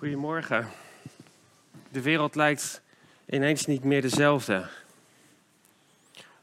Goedemorgen. 0.00 0.68
De 1.88 2.02
wereld 2.02 2.34
lijkt 2.34 2.82
ineens 3.26 3.66
niet 3.66 3.84
meer 3.84 4.02
dezelfde. 4.02 4.68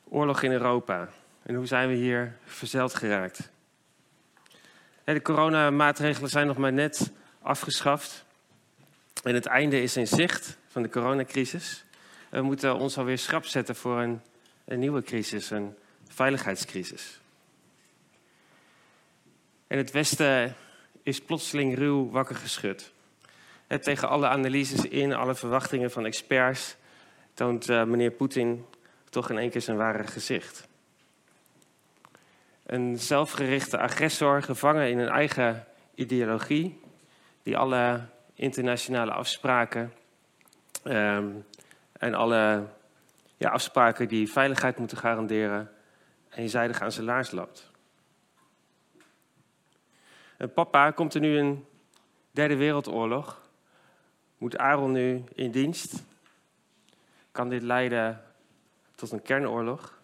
Oorlog 0.10 0.42
in 0.42 0.52
Europa. 0.52 1.10
En 1.44 1.56
hoe 1.56 1.66
zijn 1.66 1.90
we 1.90 1.96
hier 1.96 2.38
verzeld 2.46 2.96
geraakt? 2.96 3.50
De 5.04 5.22
coronamaatregelen 5.22 6.30
zijn 6.30 6.48
nog 6.48 6.58
maar 6.58 6.74
net 6.74 7.12
afgeschaft. 7.42 8.26
En 9.24 9.34
het 9.34 9.46
einde 9.46 9.82
is 9.82 9.98
in 9.98 10.08
zicht 10.08 10.58
van 10.68 10.82
de 10.82 10.90
coronacrisis. 10.90 11.84
We 12.30 12.42
moeten 12.42 12.76
ons 12.76 12.98
alweer 12.98 13.18
schrap 13.18 13.46
zetten 13.46 13.76
voor 13.76 14.00
een, 14.00 14.22
een 14.66 14.80
nieuwe 14.80 15.02
crisis, 15.02 15.50
een 15.50 15.76
veiligheidscrisis. 16.08 17.20
En 19.68 19.78
het 19.78 19.92
Westen 19.92 20.56
is 21.04 21.22
plotseling 21.22 21.76
ruw 21.76 22.10
wakker 22.10 22.36
geschud. 22.36 22.96
Tegen 23.68 24.10
alle 24.10 24.28
analyses 24.28 24.86
in, 24.86 25.14
alle 25.14 25.36
verwachtingen 25.36 25.92
van 25.92 26.06
experts, 26.06 26.76
toont 27.34 27.70
uh, 27.70 27.84
meneer 27.84 28.12
Poetin 28.12 28.66
toch 29.10 29.30
in 29.30 29.38
één 29.38 29.50
keer 29.50 29.62
zijn 29.62 29.78
ware 29.78 30.08
gezicht. 30.08 30.68
Een 32.66 33.00
zelfgerichte 33.00 33.78
agressor, 33.78 34.42
gevangen 34.44 34.90
in 34.90 35.00
een 35.00 35.10
eigen 35.10 35.66
ideologie, 35.96 36.82
die 37.44 37.58
alle 37.58 38.02
internationale 38.34 39.12
afspraken 39.12 39.94
um, 40.84 41.46
en 41.92 42.14
alle 42.14 42.68
ja, 43.38 43.50
afspraken 43.50 44.08
die 44.08 44.32
veiligheid 44.32 44.78
moeten 44.78 44.98
garanderen, 44.98 45.72
eenzijdig 46.30 46.82
aan 46.82 46.92
zijn 46.92 47.06
laars 47.06 47.32
loopt. 47.32 47.72
En 50.38 50.54
papa, 50.54 50.92
komt 50.92 51.14
er 51.14 51.22
nu 51.22 51.38
een 51.38 51.66
derde 52.32 52.56
wereldoorlog? 52.56 53.47
Moet 54.38 54.58
Aaron 54.58 54.92
nu 54.92 55.24
in 55.34 55.52
dienst? 55.52 56.04
Kan 57.32 57.50
dit 57.50 57.62
leiden 57.62 58.24
tot 58.96 59.12
een 59.12 59.22
kernoorlog? 59.22 60.00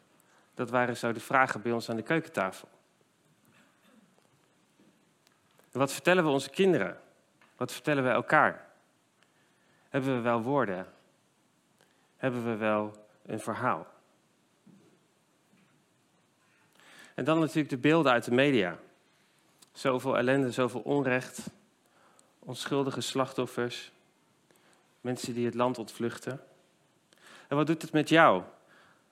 Dat 0.54 0.70
waren 0.70 0.98
zo 0.98 1.12
de 1.12 1.20
vragen 1.20 1.62
bij 1.62 1.72
ons 1.72 1.90
aan 1.90 1.96
de 1.96 2.02
keukentafel. 2.02 2.68
wat 5.72 5.94
vertellen 5.94 6.24
we 6.24 6.30
onze 6.30 6.50
kinderen? 6.50 7.02
Wat 7.56 7.72
vertellen 7.72 8.04
we 8.04 8.10
elkaar? 8.10 8.70
Hebben 9.90 10.16
we 10.16 10.22
wel 10.22 10.42
woorden? 10.42 10.88
Hebben 12.18 12.46
we 12.46 12.56
wel 12.56 13.08
een 13.26 13.40
verhaal? 13.40 13.88
En 17.14 17.24
dan 17.24 17.40
natuurlijk 17.40 17.70
de 17.70 17.78
beelden 17.78 18.12
uit 18.12 18.24
de 18.24 18.32
media. 18.32 18.78
Zoveel 19.72 20.18
ellende, 20.18 20.52
zoveel 20.52 20.82
onrecht, 20.82 21.40
onschuldige 22.40 23.02
slachtoffers, 23.02 23.92
mensen 25.04 25.34
die 25.34 25.46
het 25.46 25.56
land 25.56 25.78
ontvluchten. 25.78 26.42
En 27.48 27.58
wat 27.58 27.68
doet 27.68 27.82
het 27.82 27.92
met 27.92 28.10
jou? 28.10 28.44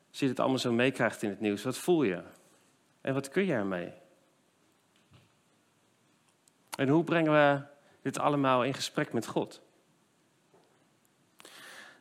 Als 0.10 0.20
je 0.20 0.28
het 0.28 0.40
allemaal 0.40 0.60
zo 0.60 0.72
meekrijgt 0.72 1.24
in 1.24 1.30
het 1.30 1.40
nieuws, 1.40 1.64
wat 1.64 1.78
voel 1.78 2.04
je? 2.04 2.24
En 3.02 3.14
wat 3.14 3.30
kun 3.30 3.46
je 3.46 3.54
ermee? 3.54 3.92
En 6.76 6.88
hoe 6.88 7.04
brengen 7.04 7.32
we 7.32 7.62
dit 8.02 8.20
allemaal 8.20 8.64
in 8.64 8.74
gesprek 8.74 9.14
met 9.14 9.28
God? 9.28 9.62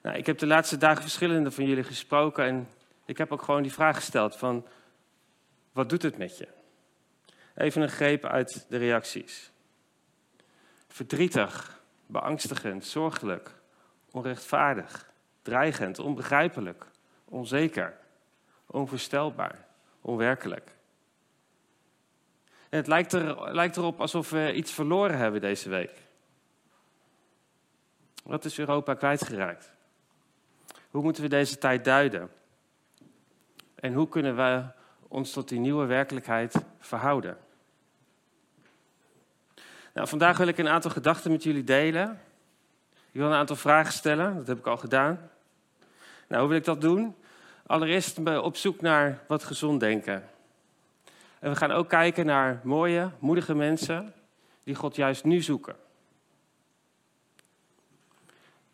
Nou, 0.02 0.16
ik 0.16 0.26
heb 0.26 0.38
de 0.38 0.46
laatste 0.46 0.76
dagen 0.76 1.02
verschillende 1.02 1.50
van 1.50 1.64
jullie 1.64 1.84
gesproken 1.84 2.44
en 2.44 2.68
ik 3.04 3.18
heb 3.18 3.32
ook 3.32 3.42
gewoon 3.42 3.62
die 3.62 3.72
vraag 3.72 3.96
gesteld 3.96 4.36
van, 4.36 4.66
wat 5.72 5.88
doet 5.88 6.02
het 6.02 6.18
met 6.18 6.38
je? 6.38 6.48
Even 7.54 7.82
een 7.82 7.90
greep 7.90 8.24
uit 8.24 8.66
de 8.68 8.76
reacties. 8.76 9.50
Verdrietig, 10.88 11.80
beangstigend, 12.06 12.84
zorgelijk, 12.84 13.59
onrechtvaardig, 14.10 15.10
dreigend, 15.42 15.98
onbegrijpelijk, 15.98 16.86
onzeker, 17.24 17.96
onvoorstelbaar, 18.66 19.66
onwerkelijk. 20.00 20.72
En 22.68 22.78
het 22.78 22.86
lijkt, 22.86 23.12
er, 23.12 23.54
lijkt 23.54 23.76
erop 23.76 24.00
alsof 24.00 24.30
we 24.30 24.52
iets 24.54 24.72
verloren 24.72 25.18
hebben 25.18 25.40
deze 25.40 25.68
week. 25.68 25.98
Wat 28.22 28.44
is 28.44 28.58
Europa 28.58 28.94
kwijtgeraakt? 28.94 29.72
Hoe 30.90 31.02
moeten 31.02 31.22
we 31.22 31.28
deze 31.28 31.58
tijd 31.58 31.84
duiden? 31.84 32.30
En 33.74 33.92
hoe 33.92 34.08
kunnen 34.08 34.36
we 34.36 34.64
ons 35.08 35.32
tot 35.32 35.48
die 35.48 35.58
nieuwe 35.58 35.86
werkelijkheid 35.86 36.54
verhouden? 36.78 37.38
Nou, 39.94 40.08
vandaag 40.08 40.38
wil 40.38 40.46
ik 40.46 40.58
een 40.58 40.68
aantal 40.68 40.90
gedachten 40.90 41.30
met 41.30 41.42
jullie 41.42 41.64
delen. 41.64 42.20
Ik 43.12 43.20
wil 43.20 43.26
een 43.26 43.36
aantal 43.36 43.56
vragen 43.56 43.92
stellen, 43.92 44.36
dat 44.36 44.46
heb 44.46 44.58
ik 44.58 44.66
al 44.66 44.76
gedaan. 44.76 45.30
Nou, 46.28 46.40
hoe 46.40 46.48
wil 46.48 46.58
ik 46.58 46.64
dat 46.64 46.80
doen? 46.80 47.14
Allereerst 47.66 48.18
op 48.38 48.56
zoek 48.56 48.80
naar 48.80 49.22
wat 49.26 49.44
gezond 49.44 49.80
denken. 49.80 50.28
En 51.38 51.50
we 51.50 51.56
gaan 51.56 51.70
ook 51.70 51.88
kijken 51.88 52.26
naar 52.26 52.60
mooie, 52.62 53.10
moedige 53.18 53.54
mensen 53.54 54.14
die 54.64 54.74
God 54.74 54.96
juist 54.96 55.24
nu 55.24 55.40
zoeken. 55.40 55.76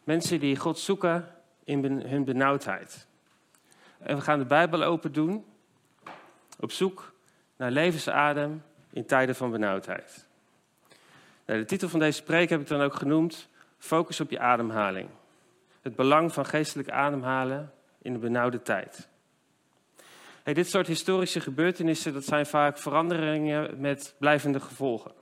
Mensen 0.05 0.41
die 0.41 0.57
God 0.57 0.79
zoeken 0.79 1.29
in 1.65 1.85
hun 1.85 2.25
benauwdheid. 2.25 3.07
En 3.99 4.17
we 4.17 4.23
gaan 4.23 4.39
de 4.39 4.45
Bijbel 4.45 4.83
open 4.83 5.13
doen 5.13 5.45
op 6.61 6.73
zoek 6.73 7.13
naar 7.57 7.71
levensadem 7.71 8.63
in 8.93 9.07
tijden 9.07 9.35
van 9.35 9.51
benauwdheid. 9.51 10.27
Nou, 11.47 11.59
de 11.61 11.67
titel 11.67 11.89
van 11.89 12.01
deze 12.01 12.23
preek 12.23 12.51
heb 12.51 12.61
ik 12.61 12.67
dan 12.67 12.81
ook 12.81 12.95
genoemd: 12.95 13.49
Focus 13.87 14.21
op 14.21 14.31
je 14.31 14.39
ademhaling. 14.39 15.09
Het 15.83 15.97
belang 15.97 16.33
van 16.33 16.47
geestelijk 16.47 16.91
ademhalen 16.91 17.73
in 18.03 18.13
de 18.13 18.19
benauwde 18.19 18.63
tijd. 18.63 19.09
Dit 20.43 20.69
soort 20.69 20.87
historische 20.87 21.41
gebeurtenissen 21.41 22.13
dat 22.13 22.25
zijn 22.25 22.47
vaak 22.47 22.79
veranderingen 22.79 23.81
met 23.81 24.15
blijvende 24.19 24.61
gevolgen. 24.61 25.13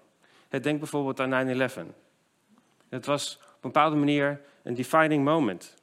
denk 0.48 0.78
bijvoorbeeld 0.78 1.20
aan 1.20 1.70
9-11. 1.70 1.94
Het 2.88 3.06
was 3.06 3.36
op 3.36 3.42
een 3.42 3.72
bepaalde 3.72 3.96
manier 3.96 4.40
een 4.62 4.74
defining 4.74 5.24
moment. 5.24 5.74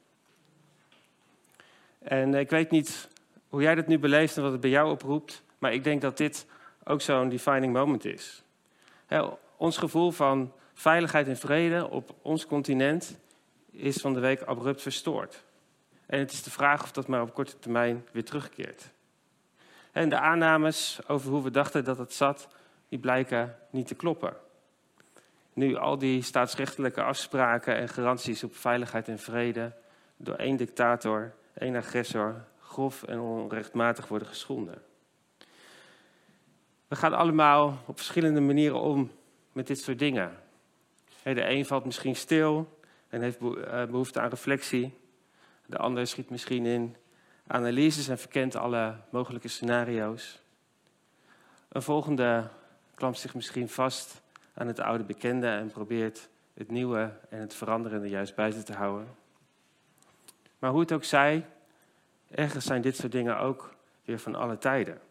En 1.99 2.33
ik 2.33 2.49
weet 2.49 2.71
niet 2.71 3.09
hoe 3.49 3.61
jij 3.61 3.75
dat 3.75 3.87
nu 3.87 3.99
beleeft 3.99 4.37
en 4.37 4.43
wat 4.43 4.51
het 4.51 4.61
bij 4.61 4.69
jou 4.69 4.91
oproept, 4.91 5.43
maar 5.57 5.73
ik 5.73 5.83
denk 5.83 6.01
dat 6.01 6.17
dit 6.17 6.47
ook 6.83 7.01
zo'n 7.01 7.29
defining 7.29 7.73
moment 7.73 8.05
is. 8.05 8.43
ons 9.57 9.77
gevoel 9.77 10.11
van 10.11 10.53
veiligheid 10.81 11.27
en 11.27 11.37
vrede 11.37 11.89
op 11.89 12.15
ons 12.21 12.45
continent 12.45 13.17
is 13.71 13.97
van 13.97 14.13
de 14.13 14.19
week 14.19 14.41
abrupt 14.41 14.81
verstoord. 14.81 15.43
En 16.05 16.19
het 16.19 16.31
is 16.31 16.43
de 16.43 16.51
vraag 16.51 16.83
of 16.83 16.91
dat 16.91 17.07
maar 17.07 17.21
op 17.21 17.33
korte 17.33 17.59
termijn 17.59 18.05
weer 18.11 18.25
terugkeert. 18.25 18.89
En 19.91 20.09
de 20.09 20.19
aannames 20.19 20.99
over 21.07 21.31
hoe 21.31 21.43
we 21.43 21.51
dachten 21.51 21.83
dat 21.83 21.97
het 21.97 22.13
zat, 22.13 22.47
die 22.89 22.99
blijken 22.99 23.55
niet 23.69 23.87
te 23.87 23.95
kloppen. 23.95 24.33
Nu 25.53 25.75
al 25.75 25.97
die 25.97 26.21
staatsrechtelijke 26.21 27.03
afspraken 27.03 27.75
en 27.75 27.89
garanties 27.89 28.43
op 28.43 28.55
veiligheid 28.55 29.07
en 29.07 29.19
vrede 29.19 29.73
door 30.17 30.35
één 30.35 30.57
dictator, 30.57 31.33
één 31.53 31.75
agressor, 31.75 32.43
grof 32.59 33.03
en 33.03 33.19
onrechtmatig 33.19 34.07
worden 34.07 34.27
geschonden. 34.27 34.81
We 36.87 36.95
gaan 36.95 37.13
allemaal 37.13 37.77
op 37.85 37.97
verschillende 37.97 38.41
manieren 38.41 38.79
om 38.79 39.11
met 39.51 39.67
dit 39.67 39.79
soort 39.79 39.99
dingen. 39.99 40.49
De 41.23 41.49
een 41.49 41.65
valt 41.65 41.85
misschien 41.85 42.15
stil 42.15 42.79
en 43.09 43.21
heeft 43.21 43.37
eh, 43.37 43.85
behoefte 43.85 44.19
aan 44.19 44.29
reflectie. 44.29 44.99
De 45.65 45.77
ander 45.77 46.07
schiet 46.07 46.29
misschien 46.29 46.65
in 46.65 46.95
analyses 47.47 48.07
en 48.07 48.17
verkent 48.17 48.55
alle 48.55 48.95
mogelijke 49.09 49.47
scenario's. 49.47 50.41
Een 51.67 51.81
volgende 51.81 52.49
klampt 52.95 53.19
zich 53.19 53.35
misschien 53.35 53.69
vast 53.69 54.21
aan 54.53 54.67
het 54.67 54.79
oude 54.79 55.03
bekende 55.03 55.47
en 55.47 55.71
probeert 55.71 56.29
het 56.53 56.71
nieuwe 56.71 57.13
en 57.29 57.39
het 57.39 57.53
veranderende 57.53 58.09
juist 58.09 58.35
buiten 58.35 58.65
te 58.65 58.73
houden. 58.73 59.07
Maar 60.59 60.71
hoe 60.71 60.79
het 60.79 60.91
ook 60.91 61.03
zij, 61.03 61.45
ergens 62.29 62.65
zijn 62.65 62.81
dit 62.81 62.95
soort 62.95 63.11
dingen 63.11 63.39
ook 63.39 63.75
weer 64.05 64.19
van 64.19 64.35
alle 64.35 64.57
tijden. 64.57 65.01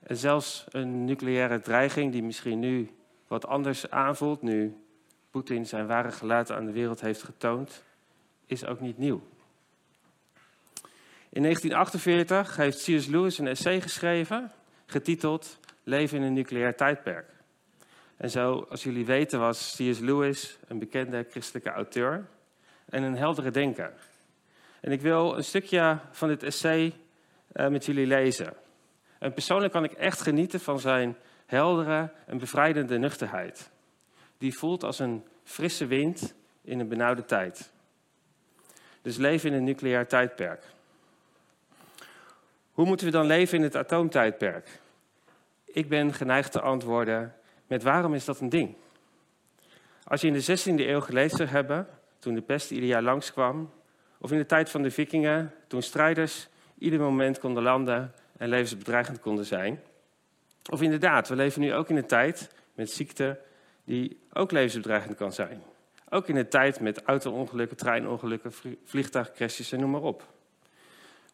En 0.00 0.16
zelfs 0.16 0.64
een 0.70 1.04
nucleaire 1.04 1.60
dreiging 1.60 2.12
die 2.12 2.22
misschien 2.22 2.58
nu 2.58 2.90
wat 3.26 3.46
anders 3.46 3.90
aanvoelt, 3.90 4.42
nu 4.42 4.76
Poetin 5.36 5.66
zijn 5.66 5.86
ware 5.86 6.10
gelaat 6.10 6.52
aan 6.52 6.66
de 6.66 6.72
wereld 6.72 7.00
heeft 7.00 7.22
getoond, 7.22 7.84
is 8.46 8.64
ook 8.66 8.80
niet 8.80 8.98
nieuw. 8.98 9.22
In 11.28 11.42
1948 11.42 12.56
heeft 12.56 12.84
C.S. 12.84 13.06
Lewis 13.06 13.38
een 13.38 13.46
essay 13.46 13.80
geschreven, 13.80 14.52
getiteld 14.86 15.58
Leven 15.82 16.18
in 16.18 16.24
een 16.24 16.32
nucleair 16.32 16.76
tijdperk. 16.76 17.30
En 18.16 18.30
zo, 18.30 18.66
als 18.68 18.82
jullie 18.82 19.06
weten, 19.06 19.38
was 19.40 19.74
C.S. 19.76 19.98
Lewis 19.98 20.58
een 20.68 20.78
bekende 20.78 21.26
christelijke 21.30 21.70
auteur 21.70 22.26
en 22.88 23.02
een 23.02 23.16
heldere 23.16 23.50
denker. 23.50 23.92
En 24.80 24.92
ik 24.92 25.00
wil 25.00 25.36
een 25.36 25.44
stukje 25.44 25.98
van 26.10 26.28
dit 26.28 26.42
essay 26.42 26.94
uh, 27.52 27.68
met 27.68 27.84
jullie 27.84 28.06
lezen. 28.06 28.52
En 29.18 29.32
persoonlijk 29.32 29.72
kan 29.72 29.84
ik 29.84 29.92
echt 29.92 30.20
genieten 30.20 30.60
van 30.60 30.80
zijn 30.80 31.16
heldere 31.46 32.12
en 32.26 32.38
bevrijdende 32.38 32.98
nuchterheid. 32.98 33.74
Die 34.38 34.58
voelt 34.58 34.84
als 34.84 34.98
een 34.98 35.24
frisse 35.44 35.86
wind 35.86 36.34
in 36.62 36.80
een 36.80 36.88
benauwde 36.88 37.24
tijd. 37.24 37.70
Dus 39.02 39.16
leven 39.16 39.50
in 39.50 39.56
een 39.56 39.64
nucleair 39.64 40.06
tijdperk. 40.06 40.64
Hoe 42.72 42.86
moeten 42.86 43.06
we 43.06 43.12
dan 43.12 43.26
leven 43.26 43.58
in 43.58 43.64
het 43.64 43.76
atoomtijdperk? 43.76 44.80
Ik 45.64 45.88
ben 45.88 46.14
geneigd 46.14 46.52
te 46.52 46.60
antwoorden 46.60 47.34
met 47.66 47.82
waarom 47.82 48.14
is 48.14 48.24
dat 48.24 48.40
een 48.40 48.48
ding? 48.48 48.74
Als 50.04 50.20
je 50.20 50.26
in 50.26 50.32
de 50.32 50.58
16e 50.58 50.88
eeuw 50.88 51.00
geleefd 51.00 51.36
zou 51.36 51.48
hebben, 51.48 51.88
toen 52.18 52.34
de 52.34 52.42
pest 52.42 52.70
ieder 52.70 52.88
jaar 52.88 53.02
langskwam, 53.02 53.70
of 54.18 54.32
in 54.32 54.38
de 54.38 54.46
tijd 54.46 54.70
van 54.70 54.82
de 54.82 54.90
vikingen, 54.90 55.52
toen 55.66 55.82
strijders 55.82 56.48
ieder 56.78 57.00
moment 57.00 57.38
konden 57.38 57.62
landen 57.62 58.12
en 58.36 58.48
levensbedreigend 58.48 59.20
konden 59.20 59.44
zijn. 59.44 59.80
Of 60.70 60.82
inderdaad, 60.82 61.28
we 61.28 61.36
leven 61.36 61.60
nu 61.60 61.74
ook 61.74 61.88
in 61.88 61.96
een 61.96 62.06
tijd 62.06 62.50
met 62.74 62.90
ziekte 62.90 63.38
die 63.86 64.20
ook 64.32 64.50
levensbedreigend 64.50 65.16
kan 65.16 65.32
zijn. 65.32 65.62
Ook 66.10 66.28
in 66.28 66.36
een 66.36 66.48
tijd 66.48 66.80
met 66.80 67.02
auto-ongelukken, 67.02 67.76
treinongelukken, 67.76 68.52
vliegtuigcrashes 68.84 69.72
en 69.72 69.80
noem 69.80 69.90
maar 69.90 70.02
op. 70.02 70.22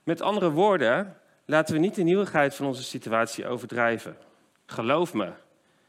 Met 0.02 0.20
andere 0.20 0.50
woorden, 0.50 1.16
laten 1.44 1.74
we 1.74 1.80
niet 1.80 1.94
de 1.94 2.02
nieuwigheid 2.02 2.54
van 2.54 2.66
onze 2.66 2.82
situatie 2.82 3.46
overdrijven. 3.46 4.16
Geloof 4.66 5.14
me, 5.14 5.32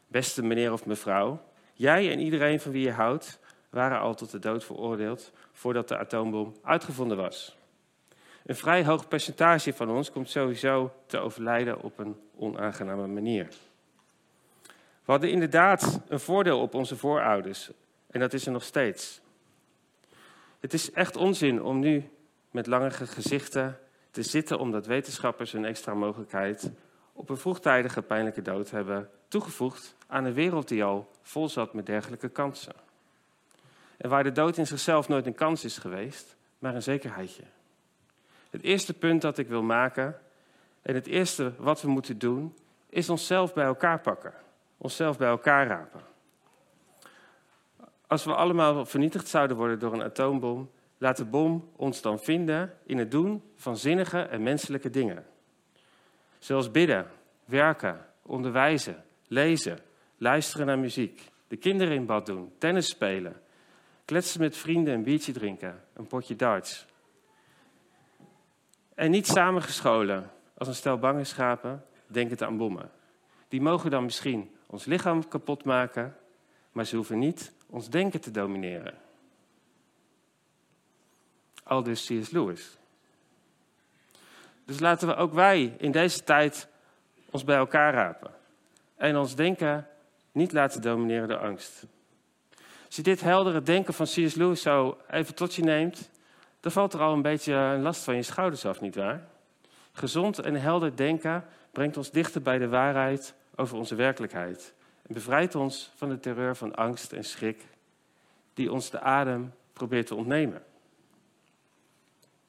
beste 0.06 0.42
meneer 0.42 0.72
of 0.72 0.86
mevrouw, 0.86 1.42
jij 1.72 2.12
en 2.12 2.20
iedereen 2.20 2.60
van 2.60 2.72
wie 2.72 2.84
je 2.84 2.92
houdt 2.92 3.40
waren 3.70 4.00
al 4.00 4.14
tot 4.14 4.30
de 4.30 4.38
dood 4.38 4.64
veroordeeld 4.64 5.32
voordat 5.52 5.88
de 5.88 5.98
atoombom 5.98 6.54
uitgevonden 6.62 7.16
was. 7.16 7.56
Een 8.44 8.56
vrij 8.56 8.84
hoog 8.84 9.08
percentage 9.08 9.72
van 9.72 9.90
ons 9.90 10.10
komt 10.10 10.30
sowieso 10.30 10.92
te 11.06 11.18
overlijden 11.18 11.82
op 11.82 11.98
een 11.98 12.16
onaangename 12.36 13.06
manier. 13.06 13.48
We 15.04 15.12
hadden 15.12 15.30
inderdaad 15.30 16.00
een 16.08 16.20
voordeel 16.20 16.60
op 16.60 16.74
onze 16.74 16.96
voorouders 16.96 17.70
en 18.06 18.20
dat 18.20 18.32
is 18.32 18.46
er 18.46 18.52
nog 18.52 18.64
steeds. 18.64 19.20
Het 20.60 20.72
is 20.72 20.92
echt 20.92 21.16
onzin 21.16 21.62
om 21.62 21.78
nu 21.78 22.10
met 22.50 22.66
langere 22.66 23.06
gezichten 23.06 23.78
te 24.10 24.22
zitten 24.22 24.58
omdat 24.58 24.86
wetenschappers 24.86 25.52
een 25.52 25.64
extra 25.64 25.94
mogelijkheid 25.94 26.70
op 27.12 27.28
een 27.28 27.36
vroegtijdige 27.36 28.02
pijnlijke 28.02 28.42
dood 28.42 28.70
hebben 28.70 29.10
toegevoegd 29.28 29.96
aan 30.06 30.24
een 30.24 30.32
wereld 30.32 30.68
die 30.68 30.84
al 30.84 31.10
vol 31.22 31.48
zat 31.48 31.74
met 31.74 31.86
dergelijke 31.86 32.28
kansen. 32.28 32.74
En 33.96 34.08
waar 34.08 34.22
de 34.22 34.32
dood 34.32 34.56
in 34.56 34.66
zichzelf 34.66 35.08
nooit 35.08 35.26
een 35.26 35.34
kans 35.34 35.64
is 35.64 35.78
geweest, 35.78 36.36
maar 36.58 36.74
een 36.74 36.82
zekerheidje. 36.82 37.42
Het 38.50 38.62
eerste 38.62 38.94
punt 38.94 39.22
dat 39.22 39.38
ik 39.38 39.48
wil 39.48 39.62
maken 39.62 40.18
en 40.82 40.94
het 40.94 41.06
eerste 41.06 41.52
wat 41.58 41.82
we 41.82 41.88
moeten 41.88 42.18
doen, 42.18 42.54
is 42.88 43.08
onszelf 43.08 43.54
bij 43.54 43.64
elkaar 43.64 44.00
pakken. 44.00 44.43
Onszelf 44.84 45.18
bij 45.18 45.28
elkaar 45.28 45.66
rapen. 45.66 46.00
Als 48.06 48.24
we 48.24 48.34
allemaal 48.34 48.84
vernietigd 48.84 49.28
zouden 49.28 49.56
worden 49.56 49.78
door 49.78 49.92
een 49.92 50.02
atoombom, 50.02 50.70
laat 50.98 51.16
de 51.16 51.24
bom 51.24 51.70
ons 51.76 52.02
dan 52.02 52.18
vinden 52.18 52.74
in 52.86 52.98
het 52.98 53.10
doen 53.10 53.42
van 53.56 53.76
zinnige 53.76 54.20
en 54.20 54.42
menselijke 54.42 54.90
dingen. 54.90 55.26
Zoals 56.38 56.70
bidden, 56.70 57.06
werken, 57.44 58.06
onderwijzen, 58.22 59.04
lezen, 59.26 59.78
luisteren 60.16 60.66
naar 60.66 60.78
muziek, 60.78 61.30
de 61.48 61.56
kinderen 61.56 61.94
in 61.94 62.06
bad 62.06 62.26
doen, 62.26 62.52
tennis 62.58 62.88
spelen, 62.88 63.40
kletsen 64.04 64.40
met 64.40 64.56
vrienden, 64.56 64.94
een 64.94 65.02
biertje 65.02 65.32
drinken, 65.32 65.84
een 65.92 66.06
potje 66.06 66.36
darts. 66.36 66.86
En 68.94 69.10
niet 69.10 69.26
samengescholen 69.26 70.30
als 70.58 70.68
een 70.68 70.74
stel 70.74 70.98
bange 70.98 71.24
schapen 71.24 71.84
denkend 72.06 72.42
aan 72.42 72.56
bommen. 72.56 72.90
Die 73.48 73.60
mogen 73.60 73.90
dan 73.90 74.04
misschien 74.04 74.52
ons 74.66 74.84
lichaam 74.84 75.28
kapot 75.28 75.64
maken, 75.64 76.16
maar 76.72 76.84
ze 76.84 76.96
hoeven 76.96 77.18
niet 77.18 77.52
ons 77.66 77.90
denken 77.90 78.20
te 78.20 78.30
domineren. 78.30 78.94
Aldus 81.62 82.06
C.S. 82.06 82.30
Lewis. 82.30 82.76
Dus 84.64 84.80
laten 84.80 85.08
we 85.08 85.14
ook 85.14 85.32
wij 85.32 85.74
in 85.78 85.92
deze 85.92 86.24
tijd 86.24 86.68
ons 87.30 87.44
bij 87.44 87.56
elkaar 87.56 87.94
rapen 87.94 88.30
en 88.96 89.16
ons 89.16 89.34
denken 89.34 89.88
niet 90.32 90.52
laten 90.52 90.82
domineren 90.82 91.28
door 91.28 91.38
angst. 91.38 91.86
Als 92.86 92.96
je 92.96 93.02
dit 93.02 93.20
heldere 93.20 93.62
denken 93.62 93.94
van 93.94 94.06
C.S. 94.06 94.34
Lewis 94.34 94.62
zo 94.62 94.98
even 95.10 95.34
tot 95.34 95.54
je 95.54 95.62
neemt, 95.62 96.10
dan 96.60 96.72
valt 96.72 96.92
er 96.92 97.00
al 97.00 97.12
een 97.12 97.22
beetje 97.22 97.54
een 97.54 97.82
last 97.82 98.04
van 98.04 98.14
je 98.14 98.22
schouders 98.22 98.64
af, 98.64 98.80
nietwaar? 98.80 99.26
Gezond 99.92 100.38
en 100.38 100.54
helder 100.54 100.96
denken 100.96 101.44
brengt 101.72 101.96
ons 101.96 102.10
dichter 102.10 102.42
bij 102.42 102.58
de 102.58 102.68
waarheid 102.68 103.34
over 103.56 103.76
onze 103.76 103.94
werkelijkheid 103.94 104.74
en 105.02 105.14
bevrijdt 105.14 105.54
ons 105.54 105.92
van 105.94 106.08
de 106.08 106.20
terreur 106.20 106.56
van 106.56 106.74
angst 106.74 107.12
en 107.12 107.24
schrik 107.24 107.62
die 108.54 108.72
ons 108.72 108.90
de 108.90 109.00
adem 109.00 109.52
probeert 109.72 110.06
te 110.06 110.14
ontnemen. 110.14 110.62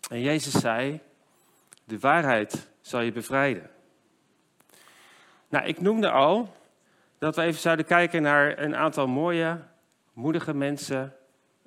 En 0.09 0.21
Jezus 0.21 0.53
zei, 0.53 0.99
de 1.83 1.99
waarheid 1.99 2.67
zal 2.81 3.01
je 3.01 3.11
bevrijden. 3.11 3.69
Nou, 5.49 5.65
ik 5.65 5.81
noemde 5.81 6.11
al 6.11 6.55
dat 7.17 7.35
we 7.35 7.41
even 7.41 7.61
zouden 7.61 7.85
kijken 7.85 8.21
naar 8.21 8.59
een 8.59 8.75
aantal 8.75 9.07
mooie, 9.07 9.59
moedige 10.13 10.53
mensen 10.53 11.15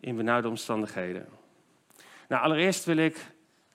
in 0.00 0.16
benauwde 0.16 0.48
omstandigheden. 0.48 1.28
Nou, 2.28 2.42
allereerst 2.42 2.84
wil 2.84 2.96
ik 2.96 3.26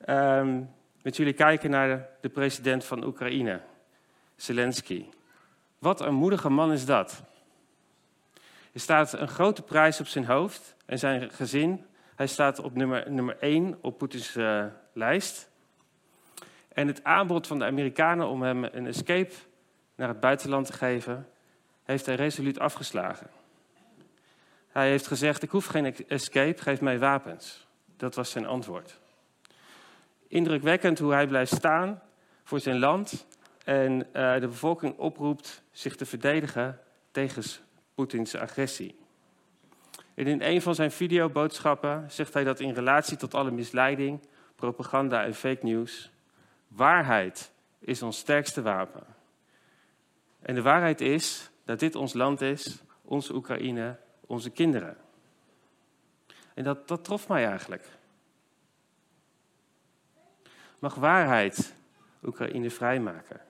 um, 0.10 0.70
met 1.02 1.18
jullie 1.18 1.34
kijken 1.34 1.70
naar 1.70 2.10
de 2.22 2.30
president 2.30 2.86
van 2.86 3.04
Oekraïne, 3.04 3.62
Zelensky. 4.36 5.06
Wat 5.84 6.02
een 6.02 6.14
moedige 6.14 6.50
man 6.50 6.72
is 6.72 6.86
dat. 6.86 7.24
Er 8.74 8.80
staat 8.80 9.14
een 9.14 9.28
grote 9.28 9.62
prijs 9.62 10.00
op 10.00 10.08
zijn 10.08 10.26
hoofd 10.26 10.76
en 10.86 11.00
zijn 11.00 11.32
gezin. 11.32 11.86
Hij 12.16 12.28
staat 12.28 12.60
op 12.60 12.76
nummer, 12.76 13.12
nummer 13.12 13.38
1 13.40 13.78
op 13.82 13.98
Poetins 13.98 14.36
uh, 14.36 14.66
lijst. 14.94 15.50
En 16.74 16.88
het 16.88 17.04
aanbod 17.04 17.48
van 17.48 17.60
de 17.60 17.66
Amerikanen 17.66 18.28
om 18.28 18.42
hem 18.42 18.64
een 18.64 18.88
escape 18.88 19.34
naar 19.96 20.08
het 20.08 20.20
buitenland 20.20 20.66
te 20.66 20.74
geven, 20.74 21.30
heeft 21.84 22.06
hij 22.06 22.16
resoluut 22.16 22.60
afgeslagen. 22.60 23.30
Hij 24.68 24.90
heeft 24.90 25.08
gezegd: 25.08 25.44
Ik 25.44 25.50
hoef 25.50 25.66
geen 25.66 26.08
escape, 26.08 26.62
geef 26.62 26.82
mij 26.82 27.00
wapens. 27.00 27.68
Dat 27.98 28.16
was 28.16 28.32
zijn 28.32 28.46
antwoord. 28.46 29.00
Indrukwekkend 30.28 31.00
hoe 31.00 31.14
hij 31.14 31.28
blijft 31.28 31.56
staan 31.56 32.02
voor 32.44 32.60
zijn 32.60 32.80
land 32.80 33.26
en 33.64 33.92
uh, 33.94 34.34
de 34.40 34.48
bevolking 34.48 34.98
oproept 34.98 35.64
zich 35.72 35.96
te 35.96 36.06
verdedigen 36.06 36.80
tegen 37.12 37.44
Poetins 37.96 38.36
agressie. 38.36 38.96
En 40.14 40.28
in 40.28 40.42
een 40.42 40.62
van 40.62 40.76
zijn 40.76 40.92
videoboodschappen 40.92 42.12
zegt 42.12 42.34
hij 42.34 42.44
dat 42.44 42.60
in 42.60 42.74
relatie 42.74 43.18
tot 43.18 43.34
alle 43.34 43.52
misleiding, 43.52 44.20
propaganda 44.56 45.24
en 45.24 45.34
fake 45.34 45.66
news, 45.66 46.12
waarheid 46.68 47.52
is 47.80 48.02
ons 48.02 48.18
sterkste 48.18 48.62
wapen. 48.62 49.04
En 50.42 50.56
de 50.56 50.62
waarheid 50.62 51.02
is 51.02 51.50
dat 51.66 51.80
dit 51.80 51.96
ons 51.96 52.14
land 52.14 52.42
is, 52.42 52.82
onze 53.02 53.34
Oekraïne, 53.34 53.98
onze 54.28 54.50
kinderen. 54.50 54.98
En 56.54 56.64
dat, 56.64 56.88
dat 56.88 57.04
trof 57.04 57.28
mij 57.28 57.46
eigenlijk. 57.46 57.88
Mag 60.80 60.96
waarheid 60.96 61.76
Oekraïne 62.24 62.70
vrijmaken 62.70 63.42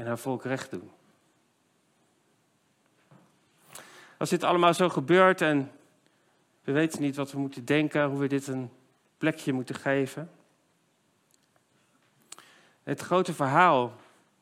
en 0.00 0.06
haar 0.06 0.18
volk 0.18 0.44
recht 0.44 0.70
doen. 0.70 0.90
Als 4.16 4.30
dit 4.30 4.44
allemaal 4.44 4.74
zo 4.74 4.88
gebeurt 4.88 5.40
en 5.40 5.70
we 6.62 6.72
weten 6.72 7.02
niet 7.02 7.16
wat 7.16 7.32
we 7.32 7.38
moeten 7.38 7.64
denken, 7.64 8.04
hoe 8.04 8.18
we 8.18 8.26
dit 8.26 8.46
een 8.46 8.70
plekje 9.18 9.52
moeten 9.52 9.74
geven. 9.74 10.30
Het 12.82 13.00
grote 13.00 13.34
verhaal, 13.34 13.92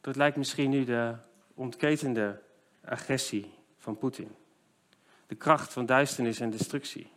dat 0.01 0.17
lijkt 0.17 0.37
misschien 0.37 0.71
nu 0.71 0.85
de 0.85 1.15
ontketende 1.55 2.43
agressie 2.85 3.55
van 3.79 3.99
Poetin. 3.99 4.37
De 5.27 5.35
kracht 5.35 5.73
van 5.73 5.87
duisternis 5.87 6.41
en 6.41 6.51
destructie. 6.51 7.11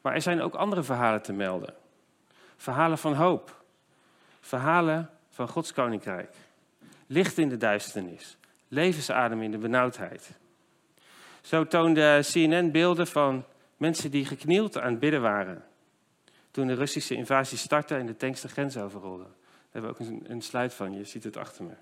Maar 0.00 0.14
er 0.14 0.22
zijn 0.22 0.40
ook 0.40 0.54
andere 0.54 0.82
verhalen 0.82 1.22
te 1.22 1.32
melden. 1.32 1.74
Verhalen 2.56 2.98
van 2.98 3.14
hoop. 3.14 3.62
Verhalen 4.40 5.10
van 5.28 5.48
Gods 5.48 5.72
koninkrijk. 5.72 6.34
Licht 7.12 7.38
in 7.38 7.48
de 7.48 7.56
duisternis. 7.56 8.36
Levensadem 8.68 9.42
in 9.42 9.50
de 9.50 9.58
benauwdheid. 9.58 10.30
Zo 11.40 11.66
toonde 11.66 12.20
CNN 12.32 12.70
beelden 12.70 13.06
van 13.06 13.44
mensen 13.76 14.10
die 14.10 14.24
geknield 14.24 14.78
aan 14.78 14.90
het 14.90 14.98
bidden 14.98 15.22
waren. 15.22 15.64
Toen 16.50 16.66
de 16.66 16.74
Russische 16.74 17.14
invasie 17.14 17.58
startte 17.58 17.94
en 17.94 18.06
de 18.06 18.16
tanks 18.16 18.40
de 18.40 18.48
grens 18.48 18.76
overrolden. 18.76 19.26
Daar 19.26 19.82
hebben 19.82 19.90
we 19.90 19.98
ook 19.98 20.08
een, 20.08 20.30
een 20.30 20.42
slide 20.42 20.70
van, 20.70 20.92
je 20.92 21.04
ziet 21.04 21.24
het 21.24 21.36
achter 21.36 21.64
me. 21.64 21.74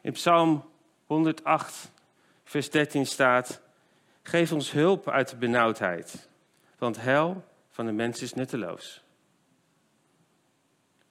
In 0.00 0.12
Psalm 0.12 0.64
108, 1.06 1.90
vers 2.44 2.70
13 2.70 3.06
staat: 3.06 3.60
Geef 4.22 4.52
ons 4.52 4.72
hulp 4.72 5.08
uit 5.08 5.28
de 5.28 5.36
benauwdheid, 5.36 6.28
want 6.78 7.00
hel 7.00 7.44
van 7.68 7.86
de 7.86 7.92
mens 7.92 8.22
is 8.22 8.34
nutteloos. 8.34 9.02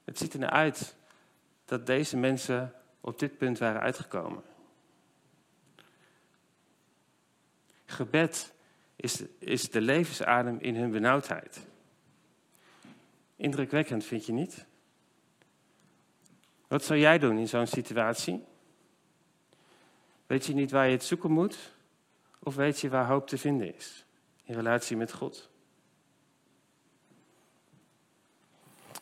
Het 0.03 0.17
ziet 0.17 0.33
er 0.33 0.39
naar 0.39 0.49
uit 0.49 0.97
dat 1.69 1.85
deze 1.85 2.17
mensen 2.17 2.73
op 3.01 3.19
dit 3.19 3.37
punt 3.37 3.57
waren 3.57 3.81
uitgekomen. 3.81 4.43
Gebed 7.85 8.53
is, 8.95 9.23
is 9.39 9.69
de 9.69 9.81
levensadem 9.81 10.59
in 10.59 10.75
hun 10.75 10.91
benauwdheid. 10.91 11.67
Indrukwekkend, 13.35 14.03
vind 14.03 14.25
je 14.25 14.31
niet? 14.31 14.65
Wat 16.67 16.83
zou 16.83 16.99
jij 16.99 17.17
doen 17.17 17.37
in 17.37 17.47
zo'n 17.47 17.67
situatie? 17.67 18.43
Weet 20.25 20.45
je 20.45 20.53
niet 20.53 20.71
waar 20.71 20.85
je 20.85 20.91
het 20.91 21.03
zoeken 21.03 21.31
moet? 21.31 21.73
Of 22.39 22.55
weet 22.55 22.79
je 22.79 22.89
waar 22.89 23.05
hoop 23.05 23.27
te 23.27 23.37
vinden 23.37 23.75
is 23.75 24.05
in 24.43 24.55
relatie 24.55 24.97
met 24.97 25.13
God? 25.13 25.49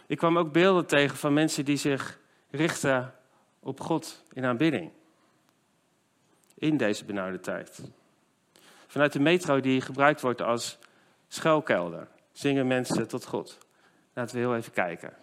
Ik 0.07 0.17
kwam 0.17 0.37
ook 0.37 0.51
beelden 0.51 0.85
tegen 0.85 1.17
van 1.17 1.33
mensen 1.33 1.65
die 1.65 1.77
zich 1.77 2.19
richten 2.49 3.13
op 3.59 3.79
God 3.79 4.23
in 4.33 4.45
aanbidding. 4.45 4.91
In 6.55 6.77
deze 6.77 7.05
benauwde 7.05 7.39
tijd. 7.39 7.81
Vanuit 8.87 9.13
de 9.13 9.19
metro 9.19 9.59
die 9.59 9.81
gebruikt 9.81 10.21
wordt 10.21 10.41
als 10.41 10.77
schuilkelder 11.27 12.07
zingen 12.31 12.67
mensen 12.67 13.07
tot 13.07 13.25
God. 13.25 13.57
Laten 14.13 14.35
we 14.35 14.41
heel 14.41 14.55
even 14.55 14.71
kijken. 14.71 15.13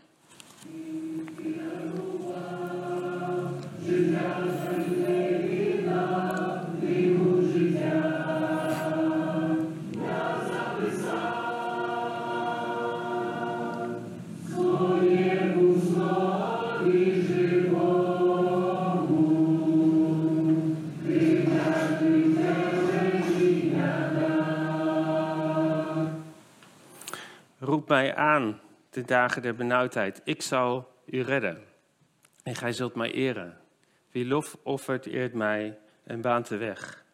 Roep 27.84 27.92
mij 27.92 28.14
aan 28.14 28.60
de 28.90 29.02
dagen 29.02 29.42
der 29.42 29.54
benauwdheid. 29.54 30.20
Ik 30.24 30.42
zal 30.42 30.92
u 31.06 31.22
redden. 31.22 31.64
En 32.42 32.54
gij 32.54 32.72
zult 32.72 32.94
mij 32.94 33.12
eren. 33.12 33.60
Wie 34.10 34.26
lof 34.26 34.56
offert, 34.62 35.06
eert 35.06 35.34
mij 35.34 35.78
en 36.04 36.20
baant 36.20 36.48
de 36.48 36.56
weg. 36.56 37.04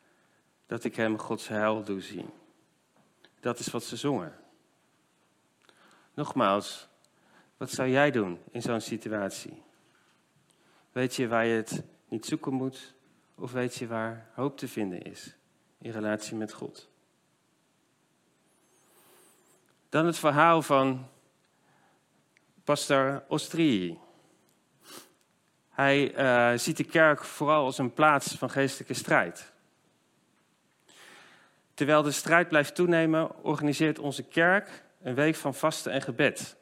Dat 0.66 0.84
ik 0.84 0.96
hem 0.96 1.18
Gods 1.18 1.48
heil 1.48 1.84
doe 1.84 2.00
zien. 2.00 2.30
Dat 3.40 3.58
is 3.58 3.66
wat 3.70 3.84
ze 3.84 3.96
zongen. 3.96 4.34
Nogmaals, 6.14 6.88
wat 7.56 7.70
zou 7.70 7.88
jij 7.88 8.10
doen 8.10 8.38
in 8.50 8.62
zo'n 8.62 8.80
situatie? 8.80 9.62
Weet 10.92 11.14
je 11.14 11.28
waar 11.28 11.46
je 11.46 11.56
het 11.56 11.82
niet 12.08 12.26
zoeken 12.26 12.52
moet? 12.52 12.94
Of 13.34 13.52
weet 13.52 13.74
je 13.74 13.86
waar 13.86 14.30
hoop 14.34 14.58
te 14.58 14.68
vinden 14.68 15.02
is 15.02 15.36
in 15.78 15.90
relatie 15.90 16.36
met 16.36 16.52
God? 16.52 16.89
Dan 19.90 20.06
het 20.06 20.18
verhaal 20.18 20.62
van 20.62 21.08
pastor 22.64 23.22
Ostrii. 23.28 23.98
Hij 25.68 26.18
uh, 26.18 26.58
ziet 26.58 26.76
de 26.76 26.84
kerk 26.84 27.24
vooral 27.24 27.64
als 27.64 27.78
een 27.78 27.94
plaats 27.94 28.34
van 28.34 28.50
geestelijke 28.50 28.94
strijd. 28.94 29.52
Terwijl 31.74 32.02
de 32.02 32.10
strijd 32.10 32.48
blijft 32.48 32.74
toenemen, 32.74 33.42
organiseert 33.42 33.98
onze 33.98 34.22
kerk 34.22 34.84
een 35.02 35.14
week 35.14 35.34
van 35.34 35.54
vasten 35.54 35.92
en 35.92 36.02
gebed. 36.02 36.56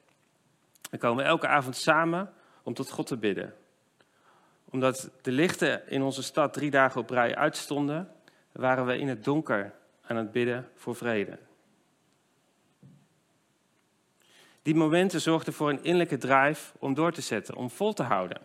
We 0.90 0.98
komen 0.98 1.24
elke 1.24 1.46
avond 1.46 1.76
samen 1.76 2.32
om 2.62 2.74
tot 2.74 2.90
God 2.90 3.06
te 3.06 3.16
bidden. 3.16 3.54
Omdat 4.64 5.10
de 5.22 5.32
lichten 5.32 5.88
in 5.88 6.02
onze 6.02 6.22
stad 6.22 6.52
drie 6.52 6.70
dagen 6.70 7.00
op 7.00 7.10
rij 7.10 7.36
uitstonden, 7.36 8.12
waren 8.52 8.86
we 8.86 8.98
in 8.98 9.08
het 9.08 9.24
donker 9.24 9.74
aan 10.06 10.16
het 10.16 10.32
bidden 10.32 10.68
voor 10.74 10.96
vrede. 10.96 11.38
Die 14.68 14.76
momenten 14.76 15.20
zorgden 15.20 15.52
voor 15.52 15.70
een 15.70 15.82
innerlijke 15.82 16.16
drive 16.16 16.72
om 16.78 16.94
door 16.94 17.12
te 17.12 17.20
zetten, 17.20 17.56
om 17.56 17.70
vol 17.70 17.92
te 17.92 18.02
houden. 18.02 18.40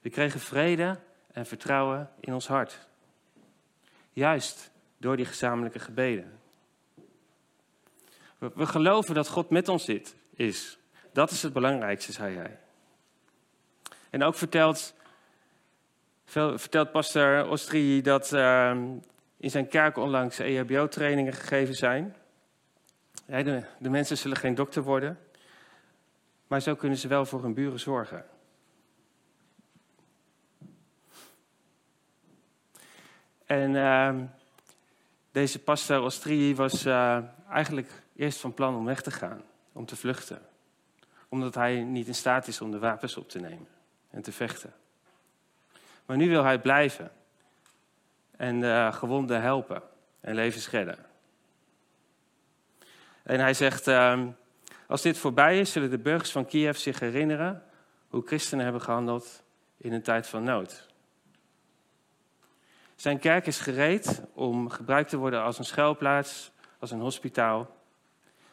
We 0.00 0.10
kregen 0.10 0.40
vrede 0.40 0.98
en 1.32 1.46
vertrouwen 1.46 2.10
in 2.20 2.34
ons 2.34 2.46
hart. 2.46 2.88
Juist 4.12 4.70
door 4.98 5.16
die 5.16 5.24
gezamenlijke 5.24 5.78
gebeden. 5.78 6.38
We 8.38 8.66
geloven 8.66 9.14
dat 9.14 9.28
God 9.28 9.50
met 9.50 9.68
ons 9.68 9.84
zit, 9.84 10.16
is. 10.34 10.78
Dat 11.12 11.30
is 11.30 11.42
het 11.42 11.52
belangrijkste, 11.52 12.12
zei 12.12 12.36
hij. 12.36 12.58
En 14.10 14.22
ook 14.22 14.34
vertelt, 14.34 14.94
vertelt 16.24 16.90
pastor 16.90 17.48
Ostri 17.48 18.02
dat 18.02 18.32
uh, 18.32 18.70
in 19.36 19.50
zijn 19.50 19.68
kerk 19.68 19.96
onlangs 19.96 20.38
EHBO-trainingen 20.38 21.32
gegeven 21.32 21.74
zijn. 21.74 22.16
De, 23.26 23.62
de 23.78 23.90
mensen 23.90 24.18
zullen 24.18 24.36
geen 24.36 24.54
dokter 24.54 24.82
worden, 24.82 25.18
maar 26.46 26.60
zo 26.60 26.74
kunnen 26.74 26.98
ze 26.98 27.08
wel 27.08 27.26
voor 27.26 27.42
hun 27.42 27.54
buren 27.54 27.80
zorgen. 27.80 28.26
En 33.46 33.70
uh, 33.70 34.14
deze 35.30 35.58
pastor 35.58 36.02
Ostrii 36.02 36.54
was 36.54 36.86
uh, 36.86 37.18
eigenlijk 37.50 38.02
eerst 38.16 38.40
van 38.40 38.54
plan 38.54 38.76
om 38.76 38.84
weg 38.84 39.02
te 39.02 39.10
gaan, 39.10 39.42
om 39.72 39.86
te 39.86 39.96
vluchten. 39.96 40.42
Omdat 41.28 41.54
hij 41.54 41.82
niet 41.82 42.06
in 42.06 42.14
staat 42.14 42.46
is 42.46 42.60
om 42.60 42.70
de 42.70 42.78
wapens 42.78 43.16
op 43.16 43.28
te 43.28 43.38
nemen 43.38 43.68
en 44.10 44.22
te 44.22 44.32
vechten. 44.32 44.74
Maar 46.06 46.16
nu 46.16 46.28
wil 46.28 46.44
hij 46.44 46.60
blijven 46.60 47.12
en 48.36 48.56
uh, 48.56 48.92
gewonden 48.92 49.42
helpen 49.42 49.82
en 50.20 50.34
levens 50.34 50.70
redden. 50.70 51.05
En 53.26 53.40
hij 53.40 53.54
zegt, 53.54 53.88
uh, 53.88 54.22
als 54.86 55.02
dit 55.02 55.18
voorbij 55.18 55.60
is, 55.60 55.72
zullen 55.72 55.90
de 55.90 55.98
burgers 55.98 56.30
van 56.30 56.46
Kiev 56.46 56.76
zich 56.76 57.00
herinneren 57.00 57.62
hoe 58.08 58.26
christenen 58.26 58.64
hebben 58.64 58.82
gehandeld 58.82 59.42
in 59.76 59.92
een 59.92 60.02
tijd 60.02 60.26
van 60.26 60.42
nood. 60.42 60.86
Zijn 62.94 63.18
kerk 63.18 63.46
is 63.46 63.60
gereed 63.60 64.22
om 64.32 64.68
gebruikt 64.68 65.10
te 65.10 65.16
worden 65.16 65.42
als 65.42 65.58
een 65.58 65.64
schuilplaats, 65.64 66.52
als 66.78 66.90
een 66.90 67.00
hospitaal. 67.00 67.76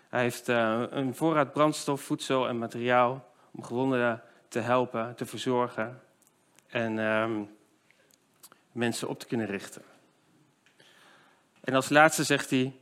Hij 0.09 0.21
heeft 0.21 0.49
uh, 0.49 0.83
een 0.89 1.15
voorraad 1.15 1.53
brandstof, 1.53 2.01
voedsel 2.01 2.47
en 2.47 2.57
materiaal 2.57 3.31
om 3.51 3.63
gewonden 3.63 4.23
te 4.47 4.59
helpen, 4.59 5.15
te 5.15 5.25
verzorgen 5.25 6.01
en 6.67 6.97
uh, 6.97 7.29
mensen 8.71 9.07
op 9.07 9.19
te 9.19 9.27
kunnen 9.27 9.47
richten. 9.47 9.81
En 11.61 11.73
als 11.73 11.89
laatste 11.89 12.23
zegt 12.23 12.49
hij, 12.49 12.75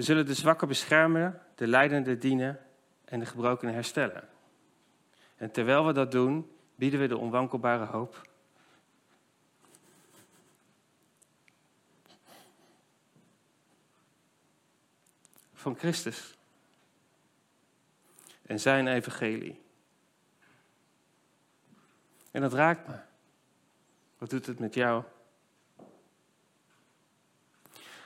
we 0.00 0.06
zullen 0.06 0.26
de 0.26 0.34
zwakken 0.34 0.68
beschermen, 0.68 1.42
de 1.54 1.66
leidenden 1.66 2.18
dienen 2.18 2.60
en 3.04 3.20
de 3.20 3.26
gebrokenen 3.26 3.74
herstellen. 3.74 4.28
En 5.36 5.50
terwijl 5.50 5.86
we 5.86 5.92
dat 5.92 6.10
doen, 6.10 6.56
bieden 6.74 7.00
we 7.00 7.06
de 7.06 7.16
onwankelbare 7.16 7.84
hoop 7.84 8.28
van 15.54 15.76
Christus 15.76 16.36
en 18.46 18.60
zijn 18.60 18.88
evangelie. 18.88 19.60
En 22.30 22.40
dat 22.40 22.52
raakt 22.52 22.88
me. 22.88 22.98
Wat 24.18 24.30
doet 24.30 24.46
het 24.46 24.58
met 24.58 24.74
jou? 24.74 25.04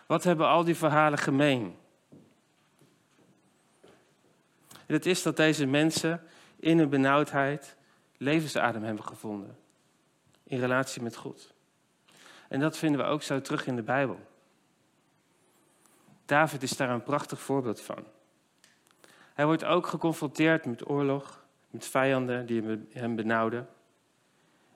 Wat 0.07 0.25
hebben 0.25 0.47
al 0.47 0.65
die 0.65 0.77
verhalen 0.77 1.19
gemeen? 1.19 1.83
En 4.87 4.95
het 4.95 5.07
is 5.07 5.23
dat 5.23 5.37
deze 5.37 5.67
mensen 5.67 6.23
in 6.57 6.79
hun 6.79 6.89
benauwdheid 6.89 7.77
levensadem 8.17 8.83
hebben 8.83 9.05
gevonden. 9.05 9.57
In 10.45 10.61
relatie 10.61 11.03
met 11.03 11.17
God. 11.17 11.53
En 12.49 12.61
dat 12.61 12.79
vinden 12.79 13.01
we 13.01 13.07
ook 13.07 13.23
zo 13.23 13.41
terug 13.41 13.67
in 13.67 13.77
de 13.77 13.83
Bijbel. 13.83 14.21
David 16.25 16.63
is 16.63 16.77
daar 16.77 16.91
een 16.91 17.03
prachtig 17.03 17.41
voorbeeld 17.41 17.81
van. 17.81 18.05
Hij 19.35 19.47
wordt 19.47 19.65
ook 19.65 19.87
geconfronteerd 19.87 20.67
met 20.67 20.89
oorlog, 20.89 21.45
met 21.71 21.87
vijanden 21.87 22.47
die 22.47 22.87
hem 22.93 23.17
benauwden. 23.17 23.69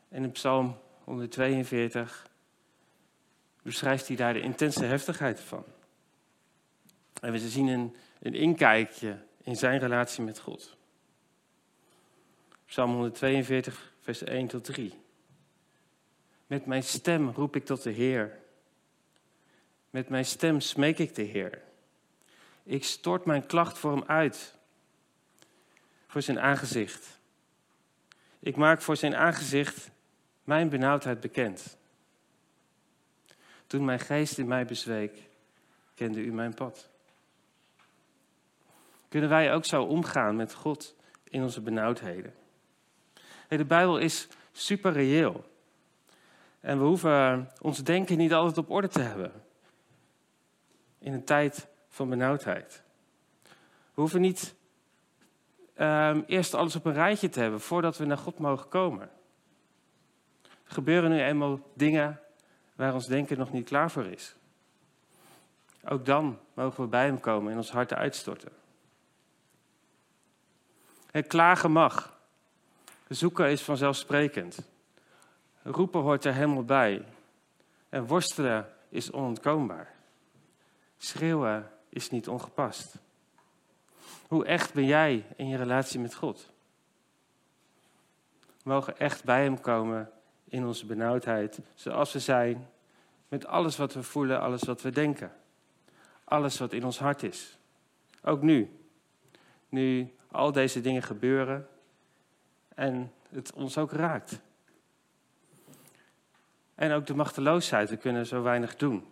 En 0.08 0.22
in 0.22 0.32
Psalm 0.32 0.78
142 1.04 2.26
beschrijft 3.62 4.06
hij 4.06 4.16
daar 4.16 4.32
de 4.32 4.40
intense 4.40 4.84
heftigheid 4.84 5.40
van. 5.40 5.64
En 7.20 7.32
we 7.32 7.38
zien 7.38 7.66
een, 7.66 7.96
een 8.20 8.34
inkijkje 8.34 9.18
in 9.48 9.56
zijn 9.56 9.78
relatie 9.78 10.24
met 10.24 10.38
God. 10.38 10.76
Psalm 12.66 12.90
142, 12.90 13.92
vers 14.00 14.22
1 14.22 14.46
tot 14.46 14.64
3. 14.64 14.94
Met 16.46 16.66
mijn 16.66 16.82
stem 16.82 17.30
roep 17.30 17.56
ik 17.56 17.64
tot 17.64 17.82
de 17.82 17.90
Heer. 17.90 18.38
Met 19.90 20.08
mijn 20.08 20.24
stem 20.24 20.60
smeek 20.60 20.98
ik 20.98 21.14
de 21.14 21.22
Heer. 21.22 21.62
Ik 22.62 22.84
stort 22.84 23.24
mijn 23.24 23.46
klacht 23.46 23.78
voor 23.78 23.92
hem 23.92 24.04
uit. 24.04 24.54
Voor 26.06 26.22
zijn 26.22 26.40
aangezicht. 26.40 27.20
Ik 28.38 28.56
maak 28.56 28.82
voor 28.82 28.96
zijn 28.96 29.16
aangezicht 29.16 29.90
mijn 30.44 30.68
benauwdheid 30.68 31.20
bekend. 31.20 31.76
Toen 33.66 33.84
mijn 33.84 34.00
geest 34.00 34.38
in 34.38 34.46
mij 34.46 34.64
bezweek, 34.64 35.28
kende 35.94 36.20
u 36.20 36.32
mijn 36.32 36.54
pad. 36.54 36.88
Kunnen 39.08 39.28
wij 39.28 39.52
ook 39.52 39.64
zo 39.64 39.82
omgaan 39.82 40.36
met 40.36 40.54
God 40.54 40.96
in 41.24 41.42
onze 41.42 41.60
benauwdheden? 41.60 42.34
de 43.48 43.64
Bijbel 43.64 43.98
is 43.98 44.28
super 44.52 44.92
reëel. 44.92 45.44
En 46.60 46.78
we 46.78 46.84
hoeven 46.84 47.50
ons 47.60 47.82
denken 47.82 48.18
niet 48.18 48.32
altijd 48.32 48.58
op 48.58 48.70
orde 48.70 48.88
te 48.88 49.00
hebben. 49.00 49.32
In 50.98 51.12
een 51.12 51.24
tijd 51.24 51.68
van 51.88 52.08
benauwdheid. 52.08 52.82
We 53.94 54.00
hoeven 54.00 54.20
niet 54.20 54.54
um, 55.76 56.24
eerst 56.26 56.54
alles 56.54 56.76
op 56.76 56.84
een 56.84 56.92
rijtje 56.92 57.28
te 57.28 57.40
hebben 57.40 57.60
voordat 57.60 57.96
we 57.96 58.04
naar 58.04 58.18
God 58.18 58.38
mogen 58.38 58.68
komen. 58.68 59.10
Er 60.42 60.74
gebeuren 60.74 61.10
nu 61.10 61.22
eenmaal 61.22 61.60
dingen 61.74 62.20
waar 62.74 62.94
ons 62.94 63.06
denken 63.06 63.38
nog 63.38 63.52
niet 63.52 63.68
klaar 63.68 63.90
voor 63.90 64.06
is. 64.06 64.36
Ook 65.84 66.04
dan 66.04 66.38
mogen 66.54 66.82
we 66.82 66.88
bij 66.88 67.04
Hem 67.04 67.20
komen 67.20 67.50
en 67.52 67.56
ons 67.56 67.70
hart 67.70 67.94
uitstorten. 67.94 68.57
Het 71.10 71.26
klagen 71.26 71.72
mag. 71.72 72.18
Zoeken 73.08 73.50
is 73.50 73.62
vanzelfsprekend. 73.62 74.58
Roepen 75.62 76.00
hoort 76.00 76.24
er 76.24 76.34
helemaal 76.34 76.64
bij. 76.64 77.04
En 77.88 78.06
worstelen 78.06 78.68
is 78.88 79.12
onontkoombaar. 79.12 79.94
Schreeuwen 80.98 81.70
is 81.88 82.10
niet 82.10 82.28
ongepast. 82.28 82.94
Hoe 84.28 84.44
echt 84.44 84.74
ben 84.74 84.84
jij 84.84 85.26
in 85.36 85.48
je 85.48 85.56
relatie 85.56 86.00
met 86.00 86.14
God? 86.14 86.50
We 88.62 88.74
mogen 88.74 88.98
echt 88.98 89.24
bij 89.24 89.42
Hem 89.42 89.60
komen 89.60 90.10
in 90.44 90.66
onze 90.66 90.86
benauwdheid, 90.86 91.58
zoals 91.74 92.12
we 92.12 92.18
zijn, 92.18 92.68
met 93.28 93.46
alles 93.46 93.76
wat 93.76 93.94
we 93.94 94.02
voelen, 94.02 94.40
alles 94.40 94.62
wat 94.62 94.82
we 94.82 94.90
denken. 94.90 95.32
Alles 96.24 96.58
wat 96.58 96.72
in 96.72 96.84
ons 96.84 96.98
hart 96.98 97.22
is. 97.22 97.58
Ook 98.22 98.42
nu. 98.42 98.78
Nu 99.68 100.12
al 100.30 100.52
deze 100.52 100.80
dingen 100.80 101.02
gebeuren 101.02 101.68
en 102.74 103.12
het 103.30 103.52
ons 103.52 103.78
ook 103.78 103.92
raakt. 103.92 104.40
En 106.74 106.92
ook 106.92 107.06
de 107.06 107.14
machteloosheid, 107.14 107.90
we 107.90 107.96
kunnen 107.96 108.26
zo 108.26 108.42
weinig 108.42 108.76
doen. 108.76 109.06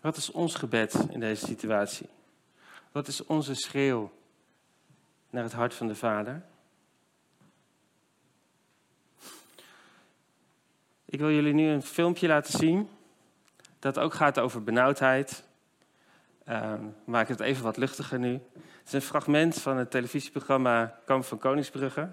Wat 0.00 0.16
is 0.16 0.30
ons 0.30 0.54
gebed 0.54 1.06
in 1.10 1.20
deze 1.20 1.46
situatie? 1.46 2.08
Wat 2.92 3.08
is 3.08 3.24
onze 3.24 3.54
schreeuw 3.54 4.10
naar 5.30 5.42
het 5.42 5.52
hart 5.52 5.74
van 5.74 5.86
de 5.86 5.94
Vader? 5.94 6.42
Ik 11.04 11.18
wil 11.18 11.30
jullie 11.30 11.54
nu 11.54 11.68
een 11.68 11.82
filmpje 11.82 12.28
laten 12.28 12.58
zien 12.58 12.88
dat 13.78 13.98
ook 13.98 14.14
gaat 14.14 14.38
over 14.38 14.62
benauwdheid. 14.62 15.44
We 16.50 17.10
maken 17.10 17.32
het 17.32 17.40
even 17.40 17.62
wat 17.64 17.76
luchtiger 17.76 18.18
nu. 18.18 18.32
Het 18.32 18.86
is 18.86 18.92
een 18.92 19.02
fragment 19.02 19.60
van 19.60 19.76
het 19.76 19.90
televisieprogramma 19.90 20.98
Kamp 21.04 21.24
van 21.24 21.38
Koningsbrugge. 21.38 22.08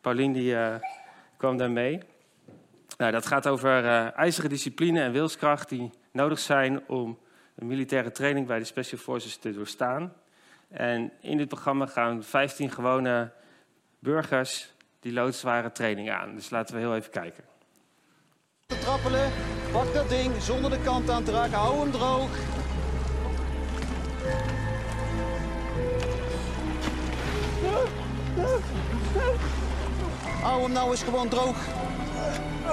Paulien 0.00 0.32
die, 0.32 0.52
uh, 0.52 0.74
kwam 1.36 1.56
daar 1.56 1.70
mee. 1.70 2.00
Nou, 2.96 3.12
dat 3.12 3.26
gaat 3.26 3.46
over 3.46 3.84
uh, 3.84 4.18
ijzeren 4.18 4.50
discipline 4.50 5.00
en 5.00 5.12
wilskracht 5.12 5.68
die 5.68 5.90
nodig 6.12 6.38
zijn 6.38 6.88
om 6.88 7.18
een 7.54 7.66
militaire 7.66 8.10
training 8.10 8.46
bij 8.46 8.58
de 8.58 8.64
Special 8.64 9.00
Forces 9.00 9.36
te 9.36 9.52
doorstaan. 9.52 10.12
En 10.68 11.12
in 11.20 11.36
dit 11.36 11.48
programma 11.48 11.86
gaan 11.86 12.22
15 12.22 12.70
gewone 12.70 13.32
burgers 13.98 14.72
die 15.00 15.12
loodzware 15.12 15.72
training 15.72 16.10
aan. 16.10 16.34
Dus 16.34 16.50
laten 16.50 16.74
we 16.74 16.80
heel 16.80 16.94
even 16.94 17.10
kijken. 17.10 17.44
Trappelen, 18.66 19.32
pak 19.72 19.94
dat 19.94 20.08
ding 20.08 20.42
zonder 20.42 20.70
de 20.70 20.80
kant 20.84 21.10
aan 21.10 21.24
te 21.24 21.30
raken, 21.30 21.58
hou 21.58 21.80
hem 21.80 21.90
droog. 21.90 22.59
Hou 30.42 30.62
hem 30.62 30.72
nou 30.72 30.90
eens 30.90 31.02
gewoon 31.02 31.28
droog. 31.28 31.56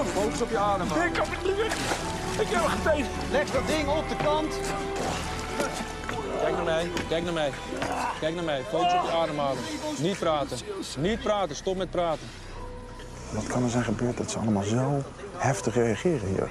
Focus 0.04 0.42
op 0.42 0.50
je 0.50 0.58
adem. 0.58 0.86
Ik 0.86 1.12
kan 1.12 1.26
het 1.28 1.44
niet 1.44 1.56
weg. 1.56 1.74
Ik 2.40 2.46
heb 2.48 2.60
hem 2.60 2.68
geteet. 2.68 3.06
Leg 3.30 3.50
dat 3.50 3.66
ding 3.66 3.88
op 3.88 4.08
de 4.08 4.16
kant. 4.16 4.58
Kijk 6.40 6.54
naar 6.54 6.64
mij, 6.64 6.90
kijk 7.08 7.24
naar 7.24 7.32
mij. 7.32 7.50
Kijk 8.20 8.34
naar 8.34 8.44
mij, 8.44 8.62
focus 8.62 8.92
op 8.92 9.04
je 9.04 9.10
ademhaling. 9.10 9.64
Niet 9.98 10.18
praten, 10.18 10.58
niet 10.98 11.22
praten, 11.22 11.56
stop 11.56 11.76
met 11.76 11.90
praten. 11.90 12.26
Wat 13.32 13.46
kan 13.46 13.62
er 13.62 13.70
zijn 13.70 13.84
gebeurd 13.84 14.16
dat 14.16 14.30
ze 14.30 14.38
allemaal 14.38 14.62
zo 14.62 15.02
heftig 15.36 15.74
reageren 15.74 16.28
hier? 16.28 16.50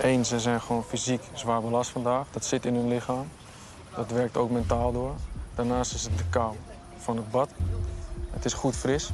Eén, 0.00 0.24
ze 0.24 0.40
zijn 0.40 0.60
gewoon 0.60 0.84
fysiek 0.84 1.22
zwaar 1.32 1.60
belast 1.60 1.90
vandaag. 1.90 2.26
Dat 2.30 2.44
zit 2.44 2.64
in 2.64 2.74
hun 2.74 2.88
lichaam. 2.88 3.28
Dat 3.94 4.10
werkt 4.10 4.36
ook 4.36 4.50
mentaal 4.50 4.92
door. 4.92 5.14
Daarnaast 5.54 5.94
is 5.94 6.02
het 6.02 6.18
de 6.18 6.24
kou 6.30 6.54
van 6.98 7.16
het 7.16 7.30
bad. 7.30 7.50
Het 8.38 8.46
is 8.46 8.52
goed 8.52 8.76
fris. 8.76 9.10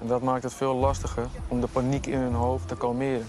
En 0.00 0.06
dat 0.06 0.22
maakt 0.22 0.42
het 0.42 0.54
veel 0.54 0.74
lastiger 0.74 1.26
om 1.48 1.60
de 1.60 1.66
paniek 1.66 2.06
in 2.06 2.18
hun 2.18 2.34
hoofd 2.34 2.68
te 2.68 2.76
kalmeren. 2.76 3.26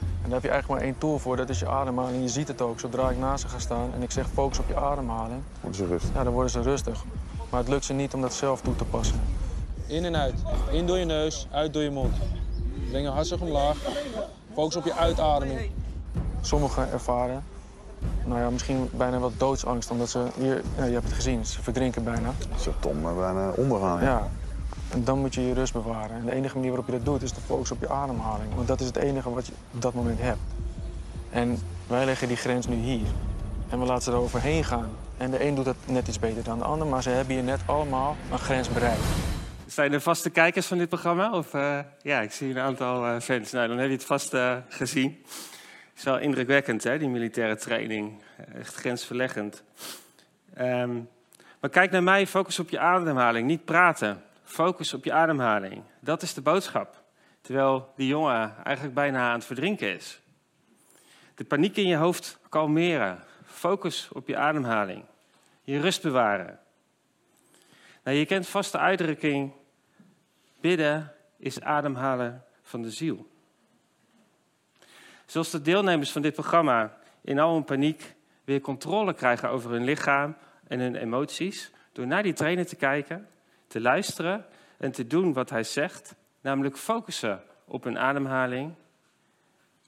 En 0.00 0.22
daar 0.22 0.32
heb 0.32 0.42
je 0.42 0.48
eigenlijk 0.48 0.80
maar 0.80 0.90
één 0.90 0.98
tool 0.98 1.18
voor, 1.18 1.36
dat 1.36 1.48
is 1.48 1.58
je 1.58 1.68
ademhaling. 1.68 2.22
Je 2.22 2.28
ziet 2.28 2.48
het 2.48 2.60
ook, 2.60 2.80
zodra 2.80 3.10
ik 3.10 3.18
naast 3.18 3.42
ze 3.42 3.48
ga 3.48 3.58
staan 3.58 3.90
en 3.94 4.02
ik 4.02 4.10
zeg 4.10 4.26
focus 4.32 4.58
op 4.58 4.68
je 4.68 4.76
ademhaling... 4.76 5.42
Worden 5.60 5.78
ze 5.80 5.86
rustig? 5.86 6.14
Ja, 6.14 6.24
dan 6.24 6.32
worden 6.32 6.50
ze 6.50 6.62
rustig. 6.62 7.04
Maar 7.50 7.60
het 7.60 7.68
lukt 7.68 7.84
ze 7.84 7.92
niet 7.92 8.14
om 8.14 8.20
dat 8.20 8.34
zelf 8.34 8.60
toe 8.60 8.76
te 8.76 8.84
passen. 8.84 9.20
In 9.86 10.04
en 10.04 10.16
uit. 10.16 10.42
In 10.70 10.86
door 10.86 10.98
je 10.98 11.04
neus, 11.04 11.46
uit 11.50 11.72
door 11.72 11.82
je 11.82 11.90
mond. 11.90 12.16
Breng 12.88 13.04
je 13.04 13.10
hartstikke 13.12 13.44
omlaag. 13.44 13.76
Focus 14.54 14.76
op 14.76 14.84
je 14.84 14.94
uitademing. 14.94 15.70
Sommigen 16.40 16.92
ervaren 16.92 17.42
nou 18.24 18.40
ja, 18.40 18.50
misschien 18.50 18.88
bijna 18.92 19.18
wat 19.18 19.32
doodsangst, 19.36 19.90
omdat 19.90 20.08
ze 20.08 20.26
hier, 20.38 20.62
ja, 20.76 20.84
je 20.84 20.92
hebt 20.92 21.04
het 21.04 21.14
gezien, 21.14 21.46
ze 21.46 21.62
verdrinken 21.62 22.04
bijna. 22.04 22.32
Ze 22.58 22.70
Tom 22.80 23.02
bijna 23.02 23.50
ondergaan. 23.50 24.02
Ja, 24.02 24.28
en 24.92 25.04
dan 25.04 25.18
moet 25.18 25.34
je 25.34 25.46
je 25.46 25.54
rust 25.54 25.72
bewaren. 25.72 26.16
En 26.16 26.24
de 26.24 26.32
enige 26.32 26.54
manier 26.54 26.70
waarop 26.70 26.86
je 26.86 26.92
dat 26.92 27.04
doet 27.04 27.22
is 27.22 27.32
te 27.32 27.40
focussen 27.40 27.76
op 27.76 27.82
je 27.82 27.88
ademhaling. 27.88 28.54
Want 28.54 28.68
dat 28.68 28.80
is 28.80 28.86
het 28.86 28.96
enige 28.96 29.30
wat 29.30 29.46
je 29.46 29.52
op 29.74 29.82
dat 29.82 29.94
moment 29.94 30.20
hebt. 30.20 30.40
En 31.30 31.58
wij 31.86 32.04
leggen 32.04 32.28
die 32.28 32.36
grens 32.36 32.66
nu 32.66 32.76
hier. 32.76 33.06
En 33.68 33.78
we 33.78 33.86
laten 33.86 34.02
ze 34.02 34.10
er 34.10 34.16
overheen 34.16 34.64
gaan. 34.64 34.90
En 35.16 35.30
de 35.30 35.44
een 35.44 35.54
doet 35.54 35.64
dat 35.64 35.76
net 35.86 36.08
iets 36.08 36.18
beter 36.18 36.44
dan 36.44 36.58
de 36.58 36.64
ander, 36.64 36.86
maar 36.86 37.02
ze 37.02 37.10
hebben 37.10 37.34
hier 37.34 37.44
net 37.44 37.60
allemaal 37.66 38.16
een 38.30 38.38
grens 38.38 38.68
bereikt. 38.68 39.02
Zijn 39.66 39.92
er 39.92 40.00
vaste 40.00 40.30
kijkers 40.30 40.66
van 40.66 40.78
dit 40.78 40.88
programma? 40.88 41.32
Of, 41.32 41.54
uh, 41.54 41.78
ja, 42.02 42.20
ik 42.20 42.32
zie 42.32 42.50
een 42.50 42.58
aantal 42.58 43.06
uh, 43.06 43.20
fans. 43.20 43.50
Nou, 43.50 43.68
dan 43.68 43.78
heb 43.78 43.86
je 43.86 43.92
het 43.92 44.04
vast 44.04 44.34
uh, 44.34 44.56
gezien. 44.68 45.22
Het 45.24 45.98
is 45.98 46.04
wel 46.04 46.18
indrukwekkend, 46.18 46.84
hè, 46.84 46.98
die 46.98 47.08
militaire 47.08 47.56
training. 47.56 48.22
Echt 48.58 48.74
grensverleggend. 48.74 49.62
Um, 50.58 51.08
maar 51.60 51.70
kijk 51.70 51.90
naar 51.90 52.02
mij, 52.02 52.26
focus 52.26 52.58
op 52.58 52.70
je 52.70 52.78
ademhaling, 52.78 53.46
niet 53.46 53.64
praten. 53.64 54.22
Focus 54.50 54.94
op 54.94 55.04
je 55.04 55.12
ademhaling. 55.12 55.82
Dat 56.00 56.22
is 56.22 56.34
de 56.34 56.40
boodschap. 56.40 57.02
Terwijl 57.40 57.92
die 57.96 58.06
jongen 58.06 58.64
eigenlijk 58.64 58.94
bijna 58.94 59.28
aan 59.28 59.34
het 59.34 59.44
verdrinken 59.44 59.94
is. 59.94 60.20
De 61.34 61.44
paniek 61.44 61.76
in 61.76 61.86
je 61.86 61.96
hoofd 61.96 62.38
kalmeren. 62.48 63.24
Focus 63.44 64.08
op 64.12 64.28
je 64.28 64.36
ademhaling. 64.36 65.04
Je 65.62 65.80
rust 65.80 66.02
bewaren. 66.02 66.58
Nou, 68.04 68.16
je 68.16 68.26
kent 68.26 68.48
vast 68.48 68.72
de 68.72 68.78
uitdrukking: 68.78 69.52
bidden 70.60 71.12
is 71.36 71.60
ademhalen 71.60 72.44
van 72.62 72.82
de 72.82 72.90
ziel. 72.90 73.30
Zoals 75.26 75.50
de 75.50 75.62
deelnemers 75.62 76.12
van 76.12 76.22
dit 76.22 76.34
programma 76.34 76.98
in 77.20 77.38
al 77.38 77.54
hun 77.54 77.64
paniek 77.64 78.14
weer 78.44 78.60
controle 78.60 79.14
krijgen 79.14 79.50
over 79.50 79.70
hun 79.70 79.84
lichaam 79.84 80.36
en 80.68 80.80
hun 80.80 80.96
emoties, 80.96 81.70
door 81.92 82.06
naar 82.06 82.22
die 82.22 82.32
trainer 82.32 82.66
te 82.66 82.76
kijken 82.76 83.28
te 83.70 83.80
luisteren 83.80 84.46
en 84.78 84.92
te 84.92 85.06
doen 85.06 85.32
wat 85.32 85.50
hij 85.50 85.64
zegt, 85.64 86.14
namelijk 86.40 86.76
focussen 86.76 87.42
op 87.64 87.84
een 87.84 87.98
ademhaling. 87.98 88.74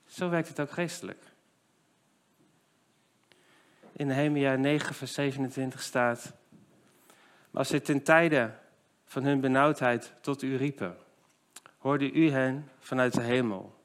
Zo 0.07 0.29
werkt 0.29 0.49
het 0.49 0.61
ook 0.61 0.71
geestelijk. 0.71 1.25
In 3.93 4.07
Nehemia 4.07 4.55
9, 4.55 4.95
vers 4.95 5.13
27 5.13 5.83
staat: 5.83 6.33
als 7.53 7.69
ze 7.69 7.81
ten 7.81 8.03
tijde 8.03 8.55
van 9.05 9.25
hun 9.25 9.41
benauwdheid 9.41 10.13
tot 10.21 10.43
u 10.43 10.57
riepen, 10.57 10.97
hoorde 11.79 12.13
u 12.13 12.31
hen 12.31 12.71
vanuit 12.79 13.15
de 13.15 13.23
hemel 13.23 13.81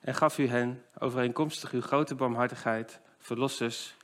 en 0.00 0.14
gaf 0.14 0.38
u 0.38 0.48
hen 0.48 0.84
overeenkomstig 0.98 1.72
uw 1.72 1.80
grote 1.80 2.14
barmhartigheid 2.14 3.00
verlossers 3.18 3.94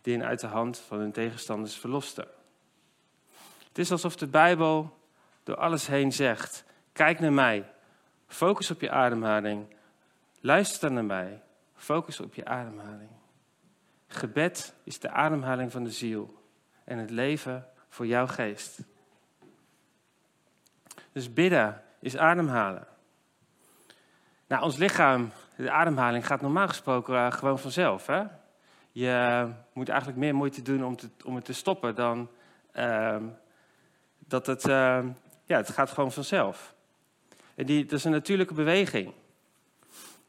die 0.00 0.16
hen 0.16 0.26
uit 0.26 0.40
de 0.40 0.46
hand 0.46 0.78
van 0.78 0.98
hun 0.98 1.12
tegenstanders 1.12 1.76
verlosten. 1.76 2.35
Het 3.76 3.84
is 3.84 3.92
alsof 3.92 4.16
de 4.16 4.26
Bijbel 4.26 4.98
door 5.42 5.56
alles 5.56 5.86
heen 5.86 6.12
zegt: 6.12 6.64
kijk 6.92 7.20
naar 7.20 7.32
mij, 7.32 7.72
focus 8.26 8.70
op 8.70 8.80
je 8.80 8.90
ademhaling, 8.90 9.66
luister 10.40 10.92
naar 10.92 11.04
mij, 11.04 11.42
focus 11.74 12.20
op 12.20 12.34
je 12.34 12.44
ademhaling. 12.44 13.10
Gebed 14.06 14.74
is 14.84 14.98
de 14.98 15.10
ademhaling 15.10 15.72
van 15.72 15.84
de 15.84 15.90
ziel 15.90 16.42
en 16.84 16.98
het 16.98 17.10
leven 17.10 17.66
voor 17.88 18.06
jouw 18.06 18.26
geest. 18.26 18.78
Dus 21.12 21.32
bidden 21.32 21.82
is 22.00 22.16
ademhalen. 22.16 22.86
Nou, 24.46 24.62
ons 24.62 24.76
lichaam, 24.76 25.32
de 25.56 25.70
ademhaling, 25.70 26.26
gaat 26.26 26.40
normaal 26.40 26.68
gesproken 26.68 27.14
uh, 27.14 27.32
gewoon 27.32 27.58
vanzelf. 27.58 28.06
Hè? 28.06 28.24
Je 28.92 29.48
moet 29.72 29.88
eigenlijk 29.88 30.18
meer 30.18 30.34
moeite 30.34 30.62
doen 30.62 30.84
om, 30.84 30.96
te, 30.96 31.08
om 31.24 31.34
het 31.34 31.44
te 31.44 31.52
stoppen 31.52 31.94
dan 31.94 32.30
uh, 32.76 33.16
dat 34.26 34.46
het, 34.46 34.64
uh, 34.64 35.04
ja, 35.44 35.56
het 35.56 35.70
gaat 35.70 35.90
gewoon 35.90 36.12
vanzelf. 36.12 36.74
En 37.54 37.66
die, 37.66 37.84
dat 37.84 37.98
is 37.98 38.04
een 38.04 38.10
natuurlijke 38.10 38.54
beweging. 38.54 39.12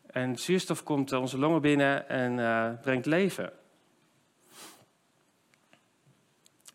En 0.06 0.38
zuurstof 0.38 0.84
komt 0.84 1.12
onze 1.12 1.38
longen 1.38 1.62
binnen 1.62 2.10
en 2.10 2.38
uh, 2.38 2.82
brengt 2.82 3.06
leven. 3.06 3.54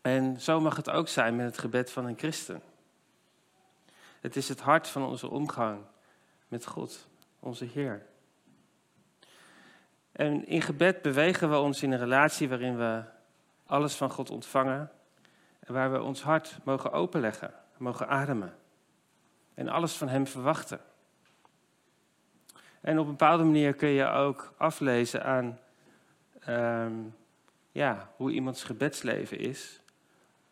En 0.01 0.41
zo 0.41 0.61
mag 0.61 0.77
het 0.77 0.91
ook 0.91 1.09
zijn 1.09 1.37
met 1.37 1.47
het 1.47 1.59
gebed 1.59 1.91
van 1.91 2.07
een 2.07 2.19
christen. 2.19 2.63
Het 4.21 4.37
is 4.37 4.49
het 4.49 4.61
hart 4.61 4.89
van 4.89 5.05
onze 5.05 5.29
omgang 5.29 5.81
met 6.49 6.67
God, 6.67 7.09
onze 7.41 7.65
Heer. 7.65 8.07
En 10.13 10.47
in 10.47 10.63
gebed 10.63 11.03
bewegen 11.03 11.51
we 11.51 11.59
ons 11.59 11.83
in 11.83 11.93
een 11.93 11.99
relatie 11.99 12.49
waarin 12.49 12.77
we 12.77 13.03
alles 13.67 13.95
van 13.95 14.11
God 14.11 14.31
ontvangen 14.31 14.91
en 15.67 15.75
waar 15.75 15.93
we 15.93 16.03
ons 16.03 16.23
hart 16.23 16.59
mogen 16.65 16.93
openleggen, 16.93 17.55
mogen 17.77 18.09
ademen 18.09 18.55
en 19.55 19.69
alles 19.69 19.97
van 19.97 20.09
Hem 20.09 20.27
verwachten. 20.27 20.81
En 22.81 22.99
op 22.99 23.05
een 23.05 23.11
bepaalde 23.11 23.45
manier 23.45 23.75
kun 23.75 23.89
je 23.89 24.07
ook 24.07 24.55
aflezen 24.57 25.25
aan 25.25 25.59
um, 26.49 27.15
ja, 27.73 28.13
hoe 28.17 28.31
iemands 28.31 28.65
gebedsleven 28.65 29.39
is, 29.39 29.81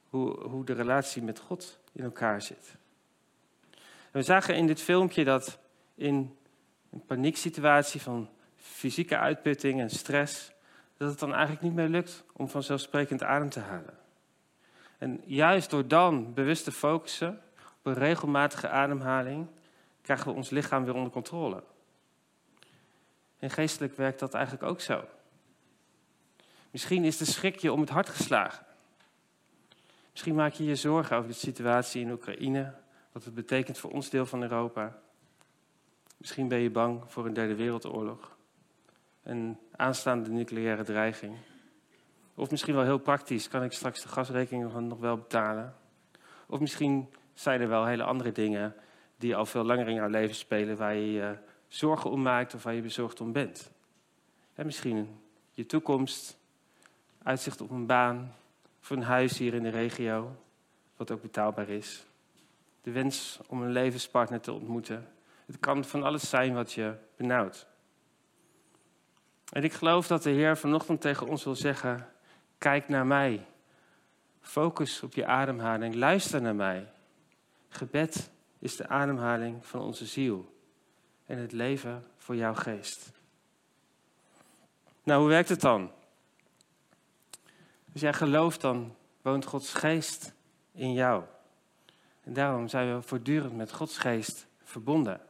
hoe, 0.09 0.41
hoe 0.41 0.65
de 0.65 0.73
relatie 0.73 1.23
met 1.23 1.39
God 1.39 1.79
in 1.93 2.05
elkaar 2.05 2.43
zit. 2.43 2.77
We 4.11 4.23
zagen 4.23 4.57
in 4.57 4.67
dit 4.67 4.81
filmpje 4.81 5.25
dat 5.25 5.59
in 5.95 6.37
een 6.91 7.05
panieksituatie 7.07 8.03
van 8.03 8.29
fysieke 8.57 9.19
uitputting 9.19 9.81
en 9.81 9.91
stress, 9.91 10.53
dat 10.97 11.11
het 11.11 11.19
dan 11.19 11.33
eigenlijk 11.33 11.63
niet 11.63 11.75
meer 11.75 11.89
lukt 11.89 12.25
om 12.33 12.49
vanzelfsprekend 12.49 13.23
adem 13.23 13.49
te 13.49 13.61
halen. 13.61 14.00
En 15.01 15.21
juist 15.25 15.71
door 15.71 15.89
dan 15.89 16.35
bewust 16.35 16.65
te 16.65 16.73
focussen 16.73 17.41
op 17.79 17.87
een 17.87 17.95
regelmatige 17.95 18.69
ademhaling, 18.69 19.47
krijgen 20.03 20.27
we 20.27 20.33
ons 20.33 20.51
lichaam 20.51 20.85
weer 20.85 20.95
onder 20.95 21.11
controle. 21.11 21.63
En 23.39 23.51
geestelijk 23.51 23.97
werkt 23.97 24.19
dat 24.19 24.35
eigenlijk 24.35 24.65
ook 24.65 24.81
zo. 24.81 25.05
Misschien 26.71 27.05
is 27.05 27.17
de 27.17 27.25
schrik 27.25 27.59
je 27.59 27.73
om 27.73 27.81
het 27.81 27.89
hart 27.89 28.09
geslagen. 28.09 28.67
Misschien 30.11 30.35
maak 30.35 30.53
je 30.53 30.65
je 30.65 30.77
zorgen 30.77 31.17
over 31.17 31.29
de 31.29 31.37
situatie 31.37 32.03
in 32.03 32.11
Oekraïne, 32.11 32.75
wat 33.13 33.25
het 33.25 33.35
betekent 33.35 33.79
voor 33.79 33.91
ons 33.91 34.11
deel 34.11 34.27
van 34.27 34.43
Europa. 34.43 34.99
Misschien 36.17 36.49
ben 36.49 36.59
je 36.59 36.71
bang 36.71 37.03
voor 37.07 37.27
een 37.27 37.35
derde 37.35 37.55
wereldoorlog, 37.55 38.37
een 39.23 39.59
aanstaande 39.77 40.31
nucleaire 40.31 40.85
dreiging. 40.85 41.37
Of 42.41 42.51
misschien 42.51 42.75
wel 42.75 42.85
heel 42.85 42.99
praktisch, 42.99 43.49
kan 43.49 43.63
ik 43.63 43.73
straks 43.73 44.03
de 44.03 44.09
gasrekening 44.09 44.73
nog 44.89 44.99
wel 44.99 45.17
betalen? 45.17 45.75
Of 46.47 46.61
misschien 46.61 47.09
zijn 47.35 47.61
er 47.61 47.69
wel 47.69 47.87
hele 47.87 48.03
andere 48.03 48.33
dingen 48.33 48.75
die 49.17 49.37
al 49.37 49.47
veel 49.47 49.65
langer 49.65 49.89
in 49.89 49.95
jouw 49.95 50.09
leven 50.09 50.35
spelen, 50.35 50.77
waar 50.77 50.95
je 50.95 51.13
je 51.13 51.37
zorgen 51.69 52.11
om 52.11 52.23
maakt 52.23 52.55
of 52.55 52.63
waar 52.63 52.75
je 52.75 52.83
bezorgd 52.83 53.21
om 53.21 53.33
bent. 53.33 53.71
En 54.55 54.67
misschien 54.67 55.21
je 55.51 55.67
toekomst, 55.67 56.39
uitzicht 57.23 57.61
op 57.61 57.71
een 57.71 57.87
baan, 57.87 58.35
voor 58.81 58.97
een 58.97 59.03
huis 59.03 59.39
hier 59.39 59.55
in 59.55 59.63
de 59.63 59.69
regio, 59.69 60.37
wat 60.97 61.11
ook 61.11 61.23
betaalbaar 61.23 61.69
is. 61.69 62.07
De 62.83 62.91
wens 62.91 63.41
om 63.47 63.63
een 63.63 63.73
levenspartner 63.73 64.41
te 64.41 64.53
ontmoeten. 64.53 65.09
Het 65.47 65.59
kan 65.59 65.85
van 65.85 66.03
alles 66.03 66.29
zijn 66.29 66.55
wat 66.55 66.73
je 66.73 66.95
benauwt. 67.17 67.67
En 69.53 69.63
ik 69.65 69.73
geloof 69.73 70.07
dat 70.07 70.23
de 70.23 70.31
Heer 70.31 70.57
vanochtend 70.57 71.01
tegen 71.01 71.27
ons 71.27 71.45
wil 71.45 71.57
zeggen: 71.57 72.09
kijk 72.61 72.89
naar 72.89 73.07
mij. 73.07 73.47
Focus 74.41 75.03
op 75.03 75.15
je 75.15 75.27
ademhaling. 75.27 75.95
Luister 75.95 76.43
naar 76.43 76.55
mij. 76.55 76.93
Gebed 77.69 78.31
is 78.59 78.77
de 78.77 78.89
ademhaling 78.89 79.67
van 79.67 79.81
onze 79.81 80.07
ziel 80.07 80.55
en 81.27 81.39
het 81.39 81.53
leven 81.53 82.05
voor 82.17 82.37
jouw 82.37 82.55
geest. 82.55 83.13
Nou, 85.03 85.21
hoe 85.21 85.29
werkt 85.29 85.49
het 85.49 85.61
dan? 85.61 85.91
Als 87.93 88.01
jij 88.01 88.13
gelooft, 88.13 88.61
dan 88.61 88.97
woont 89.23 89.45
Gods 89.45 89.75
geest 89.75 90.33
in 90.73 90.93
jou. 90.93 91.25
En 92.25 92.33
daarom 92.33 92.69
zijn 92.69 92.95
we 92.95 93.03
voortdurend 93.03 93.57
met 93.57 93.73
Gods 93.73 93.99
geest 93.99 94.47
verbonden. 94.63 95.21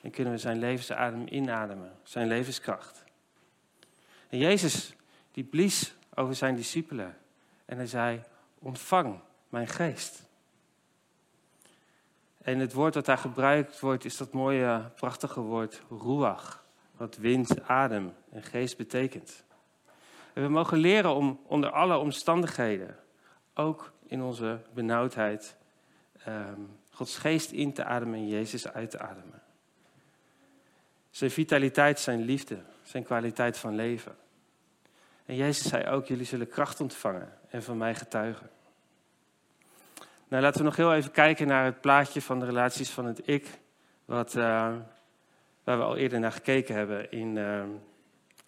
En 0.00 0.10
kunnen 0.10 0.32
we 0.32 0.38
zijn 0.38 0.58
levensadem 0.58 1.26
inademen, 1.28 1.98
zijn 2.02 2.28
levenskracht. 2.28 3.04
En 4.28 4.38
Jezus, 4.38 4.94
die 5.32 5.44
blies 5.44 5.94
over 6.14 6.34
zijn 6.34 6.56
discipelen. 6.56 7.16
En 7.64 7.76
hij 7.76 7.86
zei, 7.86 8.22
ontvang 8.58 9.20
mijn 9.48 9.68
geest. 9.68 10.22
En 12.42 12.58
het 12.58 12.72
woord 12.72 12.94
dat 12.94 13.04
daar 13.04 13.18
gebruikt 13.18 13.80
wordt, 13.80 14.04
is 14.04 14.16
dat 14.16 14.32
mooie, 14.32 14.90
prachtige 14.94 15.40
woord 15.40 15.82
ruach. 15.90 16.64
Wat 16.96 17.16
wind, 17.16 17.62
adem 17.62 18.14
en 18.30 18.42
geest 18.42 18.76
betekent. 18.76 19.44
En 20.32 20.42
we 20.42 20.48
mogen 20.48 20.78
leren 20.78 21.14
om 21.14 21.40
onder 21.46 21.70
alle 21.70 21.98
omstandigheden, 21.98 22.98
ook 23.54 23.92
in 24.06 24.22
onze 24.22 24.60
benauwdheid, 24.74 25.56
um, 26.28 26.78
Gods 26.90 27.18
geest 27.18 27.50
in 27.50 27.72
te 27.72 27.84
ademen 27.84 28.14
en 28.14 28.28
Jezus 28.28 28.68
uit 28.68 28.90
te 28.90 28.98
ademen. 28.98 29.42
Zijn 31.10 31.30
vitaliteit, 31.30 32.00
zijn 32.00 32.20
liefde, 32.20 32.58
zijn 32.82 33.04
kwaliteit 33.04 33.58
van 33.58 33.74
leven. 33.74 34.16
En 35.30 35.36
Jezus 35.36 35.68
zei 35.68 35.86
ook, 35.86 36.06
jullie 36.06 36.24
zullen 36.24 36.48
kracht 36.48 36.80
ontvangen 36.80 37.38
en 37.48 37.62
van 37.62 37.78
mij 37.78 37.94
getuigen. 37.94 38.50
Nou, 40.28 40.42
laten 40.42 40.58
we 40.58 40.64
nog 40.64 40.76
heel 40.76 40.94
even 40.94 41.10
kijken 41.10 41.46
naar 41.46 41.64
het 41.64 41.80
plaatje 41.80 42.22
van 42.22 42.38
de 42.38 42.44
relaties 42.44 42.90
van 42.90 43.04
het 43.04 43.28
ik, 43.28 43.58
wat, 44.04 44.34
uh, 44.34 44.42
waar 45.64 45.78
we 45.78 45.84
al 45.84 45.96
eerder 45.96 46.20
naar 46.20 46.32
gekeken 46.32 46.74
hebben 46.74 47.10
in 47.10 47.36
uh, 47.36 47.62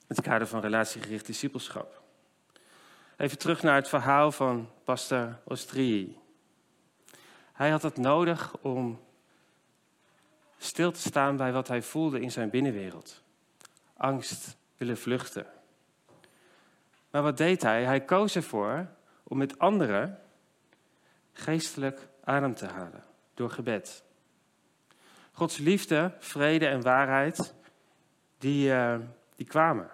het 0.06 0.20
kader 0.20 0.46
van 0.46 0.60
relatiegericht 0.60 1.26
discipelschap. 1.26 2.02
Even 3.16 3.38
terug 3.38 3.62
naar 3.62 3.74
het 3.74 3.88
verhaal 3.88 4.32
van 4.32 4.70
pastor 4.84 5.38
Ostrii. 5.44 6.18
Hij 7.52 7.70
had 7.70 7.82
het 7.82 7.96
nodig 7.96 8.56
om 8.56 9.00
stil 10.58 10.92
te 10.92 11.00
staan 11.00 11.36
bij 11.36 11.52
wat 11.52 11.68
hij 11.68 11.82
voelde 11.82 12.20
in 12.20 12.30
zijn 12.30 12.50
binnenwereld. 12.50 13.22
Angst, 13.96 14.56
willen 14.76 14.98
vluchten. 14.98 15.46
Maar 17.12 17.22
wat 17.22 17.36
deed 17.36 17.62
hij? 17.62 17.84
Hij 17.84 18.00
koos 18.00 18.36
ervoor 18.36 18.86
om 19.22 19.38
met 19.38 19.58
anderen 19.58 20.18
geestelijk 21.32 22.08
adem 22.24 22.54
te 22.54 22.66
halen 22.66 23.04
door 23.34 23.50
gebed. 23.50 24.04
Gods 25.32 25.58
liefde, 25.58 26.12
vrede 26.18 26.66
en 26.66 26.82
waarheid, 26.82 27.54
die, 28.38 28.68
uh, 28.68 28.96
die 29.36 29.46
kwamen. 29.46 29.90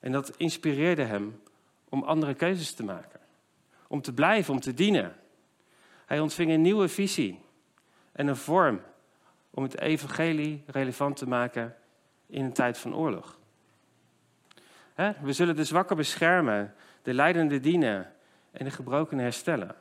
En 0.00 0.12
dat 0.12 0.36
inspireerde 0.36 1.02
hem 1.02 1.42
om 1.88 2.02
andere 2.02 2.34
keuzes 2.34 2.74
te 2.74 2.84
maken. 2.84 3.20
Om 3.86 4.02
te 4.02 4.12
blijven, 4.12 4.54
om 4.54 4.60
te 4.60 4.74
dienen. 4.74 5.16
Hij 6.06 6.20
ontving 6.20 6.50
een 6.50 6.62
nieuwe 6.62 6.88
visie 6.88 7.40
en 8.12 8.26
een 8.26 8.36
vorm 8.36 8.80
om 9.50 9.62
het 9.62 9.80
evangelie 9.80 10.62
relevant 10.66 11.16
te 11.16 11.28
maken 11.28 11.76
in 12.26 12.44
een 12.44 12.52
tijd 12.52 12.78
van 12.78 12.94
oorlog. 12.94 13.40
We 15.22 15.32
zullen 15.32 15.56
de 15.56 15.64
zwakken 15.64 15.96
beschermen, 15.96 16.74
de 17.02 17.14
leidende 17.14 17.60
dienen 17.60 18.12
en 18.50 18.64
de 18.64 18.70
gebrokenen 18.70 19.24
herstellen. 19.24 19.74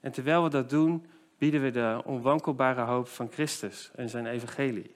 En 0.00 0.12
terwijl 0.12 0.42
we 0.42 0.50
dat 0.50 0.70
doen, 0.70 1.06
bieden 1.38 1.62
we 1.62 1.70
de 1.70 2.02
onwankelbare 2.04 2.80
hoop 2.80 3.08
van 3.08 3.28
Christus 3.32 3.90
en 3.94 4.08
zijn 4.08 4.26
evangelie. 4.26 4.94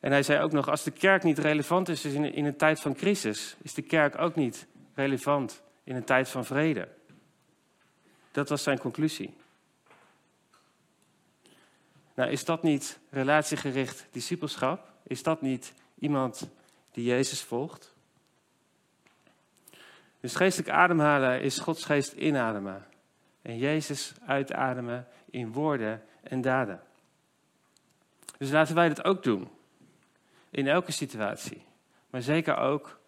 En 0.00 0.10
hij 0.10 0.22
zei 0.22 0.42
ook 0.42 0.52
nog, 0.52 0.68
als 0.68 0.82
de 0.82 0.90
kerk 0.90 1.22
niet 1.22 1.38
relevant 1.38 1.88
is 1.88 2.04
in 2.04 2.44
een 2.44 2.56
tijd 2.56 2.80
van 2.80 2.94
crisis, 2.94 3.56
is 3.62 3.74
de 3.74 3.82
kerk 3.82 4.18
ook 4.18 4.34
niet 4.34 4.66
relevant 4.94 5.62
in 5.84 5.96
een 5.96 6.04
tijd 6.04 6.28
van 6.28 6.44
vrede. 6.44 6.88
Dat 8.30 8.48
was 8.48 8.62
zijn 8.62 8.78
conclusie. 8.78 9.36
Nou, 12.14 12.30
is 12.30 12.44
dat 12.44 12.62
niet 12.62 12.98
relatiegericht 13.10 14.06
discipelschap? 14.10 14.92
Is 15.08 15.22
dat 15.22 15.40
niet 15.40 15.72
iemand 15.98 16.48
die 16.92 17.04
Jezus 17.04 17.42
volgt? 17.42 17.94
Dus 20.20 20.34
geestelijk 20.34 20.70
ademhalen 20.70 21.40
is 21.40 21.58
Gods 21.58 21.84
geest 21.84 22.12
inademen. 22.12 22.86
En 23.42 23.58
Jezus 23.58 24.14
uitademen 24.26 25.06
in 25.30 25.52
woorden 25.52 26.02
en 26.22 26.40
daden. 26.40 26.82
Dus 28.38 28.50
laten 28.50 28.74
wij 28.74 28.88
dat 28.88 29.04
ook 29.04 29.22
doen. 29.22 29.50
In 30.50 30.66
elke 30.66 30.92
situatie. 30.92 31.62
Maar 32.10 32.22
zeker 32.22 32.56
ook 32.56 32.98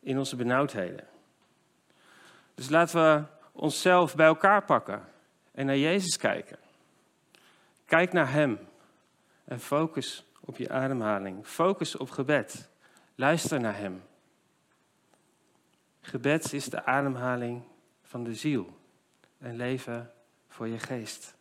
in 0.00 0.18
onze 0.18 0.36
benauwdheden. 0.36 1.06
Dus 2.54 2.68
laten 2.68 3.02
we 3.02 3.24
onszelf 3.52 4.14
bij 4.14 4.26
elkaar 4.26 4.64
pakken 4.64 5.04
en 5.52 5.66
naar 5.66 5.78
Jezus 5.78 6.16
kijken. 6.16 6.58
Kijk 7.84 8.12
naar 8.12 8.32
Hem. 8.32 8.58
En 9.44 9.60
focus 9.60 10.24
op 10.44 10.56
je 10.56 10.70
ademhaling. 10.70 11.46
Focus 11.46 11.96
op 11.96 12.10
gebed. 12.10 12.68
Luister 13.14 13.60
naar 13.60 13.76
Hem. 13.76 14.02
Gebed 16.00 16.52
is 16.52 16.64
de 16.64 16.84
ademhaling 16.84 17.62
van 18.02 18.24
de 18.24 18.34
ziel. 18.34 18.78
Een 19.38 19.56
leven 19.56 20.12
voor 20.48 20.68
je 20.68 20.78
geest. 20.78 21.34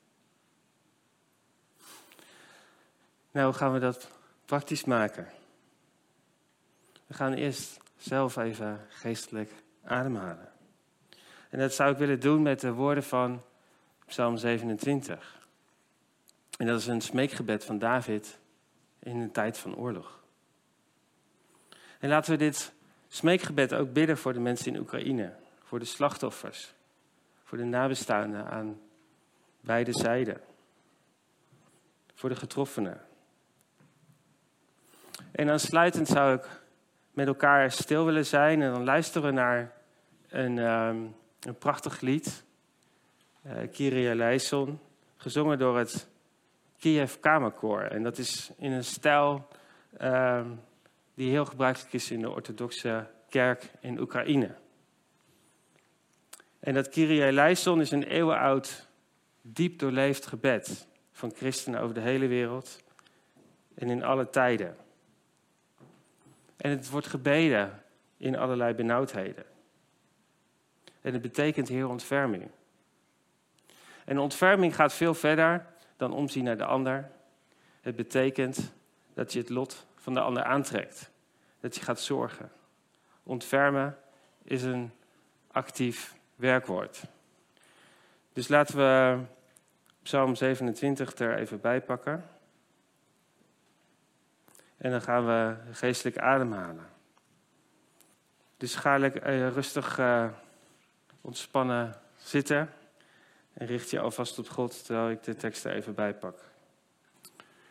Nou, 3.31 3.45
hoe 3.45 3.55
gaan 3.55 3.73
we 3.73 3.79
dat 3.79 4.11
praktisch 4.45 4.83
maken? 4.83 5.27
We 7.07 7.13
gaan 7.13 7.33
eerst 7.33 7.79
zelf 7.97 8.35
even 8.35 8.85
geestelijk 8.89 9.51
ademhalen. 9.83 10.51
En 11.49 11.59
dat 11.59 11.73
zou 11.73 11.91
ik 11.91 11.97
willen 11.97 12.19
doen 12.19 12.41
met 12.41 12.59
de 12.59 12.71
woorden 12.71 13.03
van 13.03 13.41
Psalm 14.05 14.37
27. 14.37 15.47
En 16.57 16.67
dat 16.67 16.79
is 16.79 16.87
een 16.87 17.01
smeekgebed 17.01 17.65
van 17.65 17.79
David 17.79 18.39
in 19.03 19.19
een 19.19 19.31
tijd 19.31 19.57
van 19.57 19.75
oorlog. 19.75 20.23
En 21.99 22.09
laten 22.09 22.31
we 22.31 22.37
dit 22.37 22.73
smeekgebed 23.07 23.73
ook 23.73 23.93
bidden 23.93 24.17
voor 24.17 24.33
de 24.33 24.39
mensen 24.39 24.73
in 24.73 24.79
Oekraïne, 24.79 25.33
voor 25.63 25.79
de 25.79 25.85
slachtoffers, 25.85 26.73
voor 27.43 27.57
de 27.57 27.63
nabestaanden 27.63 28.45
aan 28.45 28.81
beide 29.61 29.93
zijden, 29.93 30.41
voor 32.13 32.29
de 32.29 32.35
getroffenen. 32.35 33.01
En 35.31 35.49
aansluitend 35.49 36.07
zou 36.07 36.35
ik 36.35 36.61
met 37.11 37.27
elkaar 37.27 37.71
stil 37.71 38.05
willen 38.05 38.25
zijn 38.25 38.61
en 38.61 38.71
dan 38.71 38.83
luisteren 38.83 39.27
we 39.27 39.33
naar 39.33 39.73
een, 40.29 40.57
um, 40.57 41.15
een 41.39 41.57
prachtig 41.57 42.01
lied, 42.01 42.43
uh, 43.45 43.53
Kyrie 43.71 44.39
gezongen 45.17 45.57
door 45.57 45.77
het 45.77 46.07
Kiev 46.83 47.15
Kamerkoor. 47.19 47.81
En 47.81 48.03
dat 48.03 48.17
is 48.17 48.51
in 48.57 48.71
een 48.71 48.83
stijl 48.83 49.47
uh, 50.01 50.45
die 51.13 51.29
heel 51.29 51.45
gebruikelijk 51.45 51.93
is 51.93 52.11
in 52.11 52.21
de 52.21 52.29
orthodoxe 52.29 53.07
kerk 53.29 53.71
in 53.79 53.99
Oekraïne. 53.99 54.55
En 56.59 56.73
dat 56.73 56.89
Kyrie 56.89 57.23
eleison 57.23 57.81
is 57.81 57.91
een 57.91 58.03
eeuwenoud, 58.03 58.89
diep 59.41 59.79
doorleefd 59.79 60.25
gebed 60.25 60.87
van 61.11 61.31
christenen 61.35 61.79
over 61.79 61.93
de 61.93 62.01
hele 62.01 62.27
wereld 62.27 62.83
en 63.75 63.89
in 63.89 64.03
alle 64.03 64.29
tijden. 64.29 64.77
En 66.57 66.69
het 66.69 66.89
wordt 66.89 67.07
gebeden 67.07 67.83
in 68.17 68.37
allerlei 68.37 68.73
benauwdheden. 68.73 69.45
En 71.01 71.13
het 71.13 71.21
betekent 71.21 71.67
Heer, 71.67 71.87
ontferm 71.87 72.33
u. 72.33 72.51
En 74.05 74.19
ontferming 74.19 74.75
gaat 74.75 74.93
veel 74.93 75.13
verder 75.13 75.71
dan 75.97 76.13
omzien 76.13 76.43
naar 76.43 76.58
de 76.58 76.65
ander. 76.65 77.12
Het 77.82 77.95
betekent 77.95 78.73
dat 79.13 79.34
je 79.34 79.39
het 79.39 79.49
lot 79.49 79.86
van 79.95 80.13
de 80.13 80.19
ander 80.19 80.43
aantrekt. 80.43 81.12
Dat 81.60 81.75
je 81.75 81.82
gaat 81.82 81.99
zorgen. 81.99 82.51
Ontfermen 83.23 83.97
is 84.43 84.63
een 84.63 84.91
actief 85.51 86.15
werkwoord. 86.36 87.03
Dus 88.34 88.47
laten 88.47 88.77
we 88.77 89.19
Psalm 90.03 90.36
27 90.36 91.15
er 91.15 91.38
even 91.38 91.62
bij 91.62 91.82
pakken. 91.82 92.25
En 94.77 94.91
dan 94.91 95.01
gaan 95.01 95.25
we 95.25 95.56
geestelijk 95.71 96.17
ademhalen. 96.17 96.86
Dus 98.58 98.75
ga 98.75 98.97
lekker 98.97 99.34
uh, 99.34 99.49
rustig 99.49 99.99
uh, 99.99 100.27
ontspannen 101.21 101.93
zitten. 102.17 102.69
En 103.53 103.65
richt 103.67 103.89
je 103.89 103.99
alvast 103.99 104.39
op 104.39 104.49
God 104.49 104.85
terwijl 104.85 105.09
ik 105.09 105.23
de 105.23 105.35
tekst 105.35 105.65
er 105.65 105.73
even 105.73 105.93
bij 105.93 106.13
pak. 106.13 106.39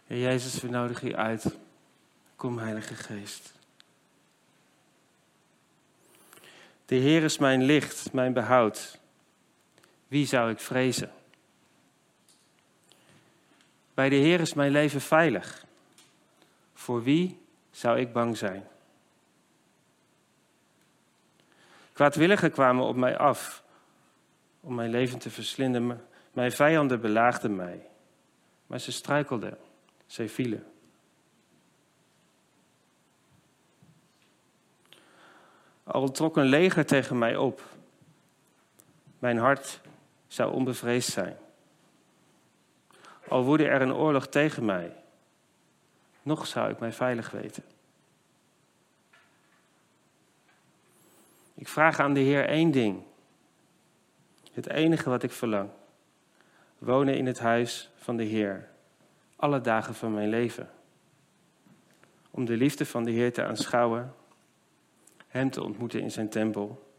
Heer 0.06 0.18
Jezus, 0.18 0.60
we 0.60 0.68
nodigen 0.68 1.08
je 1.08 1.16
uit. 1.16 1.56
Kom, 2.36 2.58
Heilige 2.58 2.94
Geest. 2.94 3.52
De 6.84 6.94
Heer 6.94 7.22
is 7.22 7.38
mijn 7.38 7.62
licht, 7.62 8.12
mijn 8.12 8.32
behoud. 8.32 8.98
Wie 10.08 10.26
zou 10.26 10.50
ik 10.50 10.60
vrezen? 10.60 11.12
Bij 13.94 14.08
de 14.08 14.16
Heer 14.16 14.40
is 14.40 14.54
mijn 14.54 14.72
leven 14.72 15.00
veilig. 15.00 15.64
Voor 16.74 17.02
wie 17.02 17.40
zou 17.70 17.98
ik 17.98 18.12
bang 18.12 18.36
zijn? 18.36 18.66
Kwaadwilligen 21.92 22.52
kwamen 22.52 22.84
op 22.84 22.96
mij 22.96 23.16
af 23.16 23.61
om 24.62 24.74
mijn 24.74 24.90
leven 24.90 25.18
te 25.18 25.30
verslinden. 25.30 26.06
Mijn 26.32 26.52
vijanden 26.52 27.00
belaagden 27.00 27.56
mij, 27.56 27.86
maar 28.66 28.80
ze 28.80 28.92
struikelden, 28.92 29.58
zij 30.06 30.28
vielen. 30.28 30.66
Al 35.84 36.10
trok 36.10 36.36
een 36.36 36.46
leger 36.46 36.86
tegen 36.86 37.18
mij 37.18 37.36
op, 37.36 37.62
mijn 39.18 39.38
hart 39.38 39.80
zou 40.26 40.52
onbevreesd 40.52 41.10
zijn. 41.10 41.36
Al 43.28 43.44
woedde 43.44 43.66
er 43.66 43.82
een 43.82 43.94
oorlog 43.94 44.26
tegen 44.26 44.64
mij, 44.64 44.96
nog 46.22 46.46
zou 46.46 46.70
ik 46.70 46.78
mij 46.78 46.92
veilig 46.92 47.30
weten. 47.30 47.64
Ik 51.54 51.68
vraag 51.68 52.00
aan 52.00 52.14
de 52.14 52.20
Heer 52.20 52.48
één 52.48 52.70
ding. 52.70 53.02
Het 54.52 54.68
enige 54.68 55.10
wat 55.10 55.22
ik 55.22 55.32
verlang. 55.32 55.70
Wonen 56.78 57.16
in 57.16 57.26
het 57.26 57.38
huis 57.38 57.90
van 57.96 58.16
de 58.16 58.22
Heer. 58.22 58.68
Alle 59.36 59.60
dagen 59.60 59.94
van 59.94 60.14
mijn 60.14 60.28
leven. 60.28 60.70
Om 62.30 62.44
de 62.44 62.56
liefde 62.56 62.86
van 62.86 63.04
de 63.04 63.10
Heer 63.10 63.32
te 63.32 63.44
aanschouwen. 63.44 64.14
Hem 65.28 65.50
te 65.50 65.62
ontmoeten 65.62 66.00
in 66.00 66.10
zijn 66.10 66.28
tempel. 66.28 66.90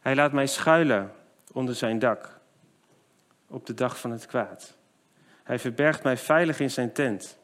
Hij 0.00 0.14
laat 0.14 0.32
mij 0.32 0.46
schuilen 0.46 1.12
onder 1.52 1.74
zijn 1.74 1.98
dak. 1.98 2.40
Op 3.46 3.66
de 3.66 3.74
dag 3.74 3.98
van 3.98 4.10
het 4.10 4.26
kwaad. 4.26 4.76
Hij 5.42 5.58
verbergt 5.58 6.02
mij 6.02 6.16
veilig 6.16 6.60
in 6.60 6.70
zijn 6.70 6.92
tent. 6.92 7.38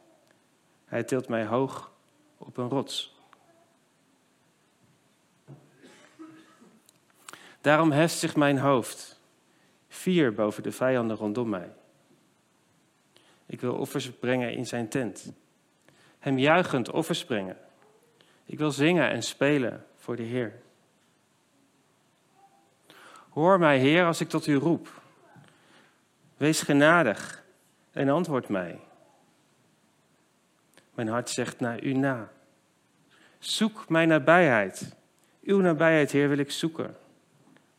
Hij 0.85 1.05
tilt 1.05 1.29
mij 1.29 1.47
hoog 1.47 1.93
op 2.39 2.57
een 2.57 2.69
rots. 2.69 3.16
Daarom 7.67 7.91
heft 7.91 8.19
zich 8.19 8.37
mijn 8.37 8.59
hoofd, 8.59 9.21
vier 9.89 10.35
boven 10.35 10.63
de 10.63 10.73
vijanden 10.73 11.17
rondom 11.17 11.49
mij. 11.49 11.73
Ik 13.47 13.61
wil 13.61 13.75
offers 13.75 14.11
brengen 14.11 14.53
in 14.53 14.67
zijn 14.67 14.89
tent, 14.89 15.33
hem 16.19 16.39
juichend 16.39 16.91
offers 16.91 17.25
brengen. 17.25 17.57
Ik 18.45 18.59
wil 18.59 18.71
zingen 18.71 19.11
en 19.11 19.23
spelen 19.23 19.87
voor 19.97 20.17
de 20.17 20.23
Heer. 20.23 20.53
Hoor 23.31 23.59
mij, 23.59 23.79
Heer, 23.79 24.05
als 24.05 24.21
ik 24.21 24.29
tot 24.29 24.47
u 24.47 24.55
roep. 24.55 25.03
Wees 26.37 26.63
genadig 26.63 27.45
en 27.93 28.09
antwoord 28.09 28.49
mij. 28.49 28.81
Mijn 30.95 31.09
hart 31.09 31.31
zegt 31.31 31.61
naar 31.61 31.83
u 31.83 31.93
na. 31.93 32.33
Zoek 33.39 33.89
mijn 33.89 34.09
nabijheid. 34.09 34.97
Uw 35.43 35.61
nabijheid, 35.61 36.11
Heer, 36.11 36.29
wil 36.29 36.39
ik 36.39 36.51
zoeken. 36.51 36.97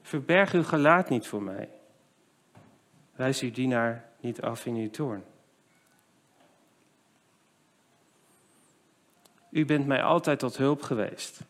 Verberg 0.08 0.54
uw 0.54 0.64
gelaat 0.64 1.10
niet 1.10 1.28
voor 1.28 1.44
mij. 1.44 1.70
Wijs 3.16 3.42
uw 3.42 3.52
dienaar 3.52 4.06
niet 4.20 4.42
af 4.42 4.66
in 4.66 4.76
uw 4.76 4.90
toorn. 4.90 5.24
U 9.50 9.66
bent 9.66 9.88
mij 9.88 10.04
altijd 10.04 10.40
tot 10.40 10.58
hulp 10.58 10.82
geweest. 10.82 11.42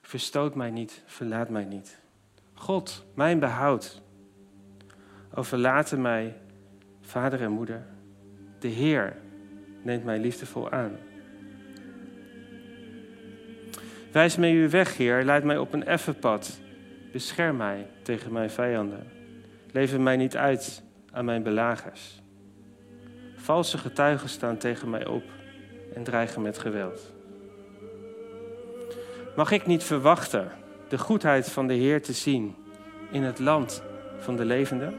Verstoot 0.00 0.54
mij 0.54 0.70
niet, 0.70 1.02
verlaat 1.06 1.48
mij 1.48 1.64
niet. 1.64 1.98
God, 2.54 3.04
mijn 3.14 3.38
behoud. 3.38 4.00
Overlaten 5.34 6.00
mij 6.00 6.36
vader 7.00 7.42
en 7.42 7.50
moeder. 7.50 7.86
De 8.58 8.68
Heer 8.68 9.16
neemt 9.82 10.04
mij 10.04 10.18
liefdevol 10.18 10.70
aan. 10.70 10.98
Wijs 14.12 14.36
mij 14.36 14.52
uw 14.52 14.68
weg, 14.68 14.96
Heer, 14.96 15.24
leid 15.24 15.44
mij 15.44 15.58
op 15.58 15.72
een 15.72 15.84
effen 15.84 16.18
pad. 16.18 16.58
Bescherm 17.12 17.56
mij 17.56 17.86
tegen 18.02 18.32
mijn 18.32 18.50
vijanden. 18.50 19.06
Lever 19.72 20.00
mij 20.00 20.16
niet 20.16 20.36
uit 20.36 20.82
aan 21.12 21.24
mijn 21.24 21.42
belagers. 21.42 22.22
Valse 23.34 23.78
getuigen 23.78 24.28
staan 24.28 24.56
tegen 24.56 24.90
mij 24.90 25.06
op 25.06 25.24
en 25.94 26.02
dreigen 26.02 26.42
met 26.42 26.58
geweld. 26.58 27.12
Mag 29.36 29.50
ik 29.50 29.66
niet 29.66 29.84
verwachten 29.84 30.50
de 30.88 30.98
goedheid 30.98 31.50
van 31.50 31.66
de 31.66 31.74
Heer 31.74 32.02
te 32.02 32.12
zien 32.12 32.56
in 33.10 33.22
het 33.22 33.38
land 33.38 33.82
van 34.18 34.36
de 34.36 34.44
levenden? 34.44 34.94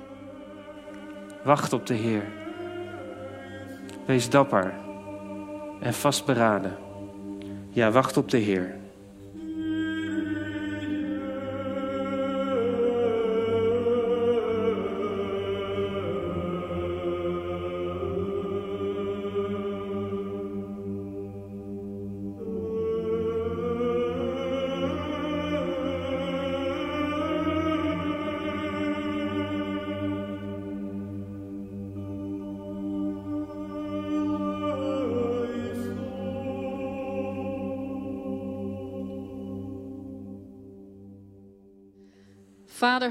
Wacht 1.43 1.73
op 1.73 1.85
de 1.85 1.93
Heer. 1.93 2.23
Wees 4.05 4.29
dapper 4.29 4.73
en 5.79 5.93
vastberaden. 5.93 6.77
Ja, 7.69 7.91
wacht 7.91 8.17
op 8.17 8.29
de 8.29 8.37
Heer. 8.37 8.75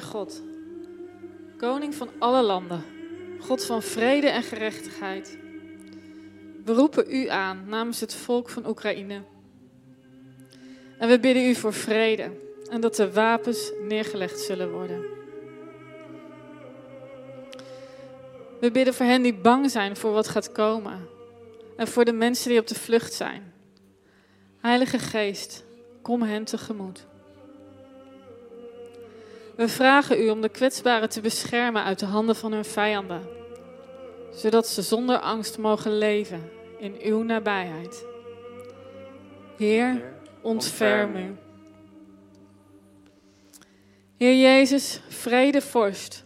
God, 0.00 0.42
koning 1.56 1.94
van 1.94 2.08
alle 2.18 2.42
landen, 2.42 2.82
God 3.40 3.64
van 3.64 3.82
vrede 3.82 4.28
en 4.28 4.42
gerechtigheid. 4.42 5.38
We 6.64 6.72
roepen 6.72 7.14
u 7.14 7.28
aan 7.28 7.64
namens 7.66 8.00
het 8.00 8.14
volk 8.14 8.48
van 8.48 8.68
Oekraïne. 8.68 9.22
En 10.98 11.08
we 11.08 11.20
bidden 11.20 11.48
u 11.48 11.54
voor 11.54 11.72
vrede 11.72 12.30
en 12.70 12.80
dat 12.80 12.96
de 12.96 13.12
wapens 13.12 13.72
neergelegd 13.88 14.40
zullen 14.40 14.70
worden. 14.70 15.04
We 18.60 18.70
bidden 18.70 18.94
voor 18.94 19.06
hen 19.06 19.22
die 19.22 19.34
bang 19.34 19.70
zijn 19.70 19.96
voor 19.96 20.12
wat 20.12 20.28
gaat 20.28 20.52
komen 20.52 21.08
en 21.76 21.88
voor 21.88 22.04
de 22.04 22.12
mensen 22.12 22.50
die 22.50 22.60
op 22.60 22.66
de 22.66 22.74
vlucht 22.74 23.12
zijn. 23.12 23.52
Heilige 24.60 24.98
Geest, 24.98 25.64
kom 26.02 26.22
hen 26.22 26.44
tegemoet. 26.44 27.06
We 29.58 29.68
vragen 29.68 30.20
u 30.20 30.28
om 30.30 30.40
de 30.40 30.48
kwetsbaren 30.48 31.08
te 31.08 31.20
beschermen 31.20 31.84
uit 31.84 31.98
de 31.98 32.06
handen 32.06 32.36
van 32.36 32.52
hun 32.52 32.64
vijanden, 32.64 33.28
zodat 34.32 34.66
ze 34.66 34.82
zonder 34.82 35.18
angst 35.18 35.58
mogen 35.58 35.98
leven 35.98 36.50
in 36.78 36.96
uw 37.02 37.22
nabijheid. 37.22 38.04
Heer, 39.56 40.12
ontferm 40.40 41.16
u. 41.16 41.36
Heer 44.16 44.40
Jezus, 44.40 45.00
vrede 45.08 45.60
vorst. 45.60 46.24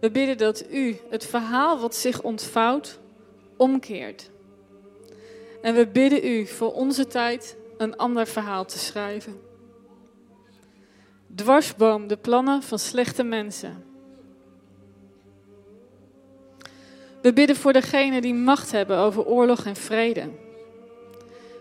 We 0.00 0.10
bidden 0.10 0.38
dat 0.38 0.64
u 0.70 0.96
het 1.10 1.26
verhaal 1.26 1.78
wat 1.80 1.94
zich 1.94 2.22
ontvouwt, 2.22 2.98
omkeert. 3.56 4.30
En 5.62 5.74
we 5.74 5.86
bidden 5.86 6.26
u 6.26 6.46
voor 6.46 6.72
onze 6.72 7.06
tijd 7.06 7.56
een 7.76 7.96
ander 7.96 8.26
verhaal 8.26 8.64
te 8.64 8.78
schrijven. 8.78 9.49
Dwarsboom 11.34 12.06
de 12.06 12.16
plannen 12.16 12.62
van 12.62 12.78
slechte 12.78 13.22
mensen. 13.22 13.84
We 17.22 17.32
bidden 17.32 17.56
voor 17.56 17.72
degenen 17.72 18.22
die 18.22 18.34
macht 18.34 18.70
hebben 18.72 18.98
over 18.98 19.24
oorlog 19.24 19.64
en 19.64 19.76
vrede. 19.76 20.30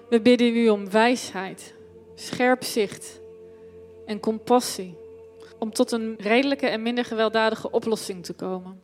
We 0.09 0.21
bidden 0.21 0.55
u 0.55 0.69
om 0.69 0.89
wijsheid, 0.89 1.75
scherp 2.15 2.63
zicht 2.63 3.19
en 4.05 4.19
compassie. 4.19 4.97
Om 5.59 5.73
tot 5.73 5.91
een 5.91 6.15
redelijke 6.17 6.67
en 6.67 6.81
minder 6.81 7.05
gewelddadige 7.05 7.71
oplossing 7.71 8.25
te 8.25 8.33
komen. 8.33 8.81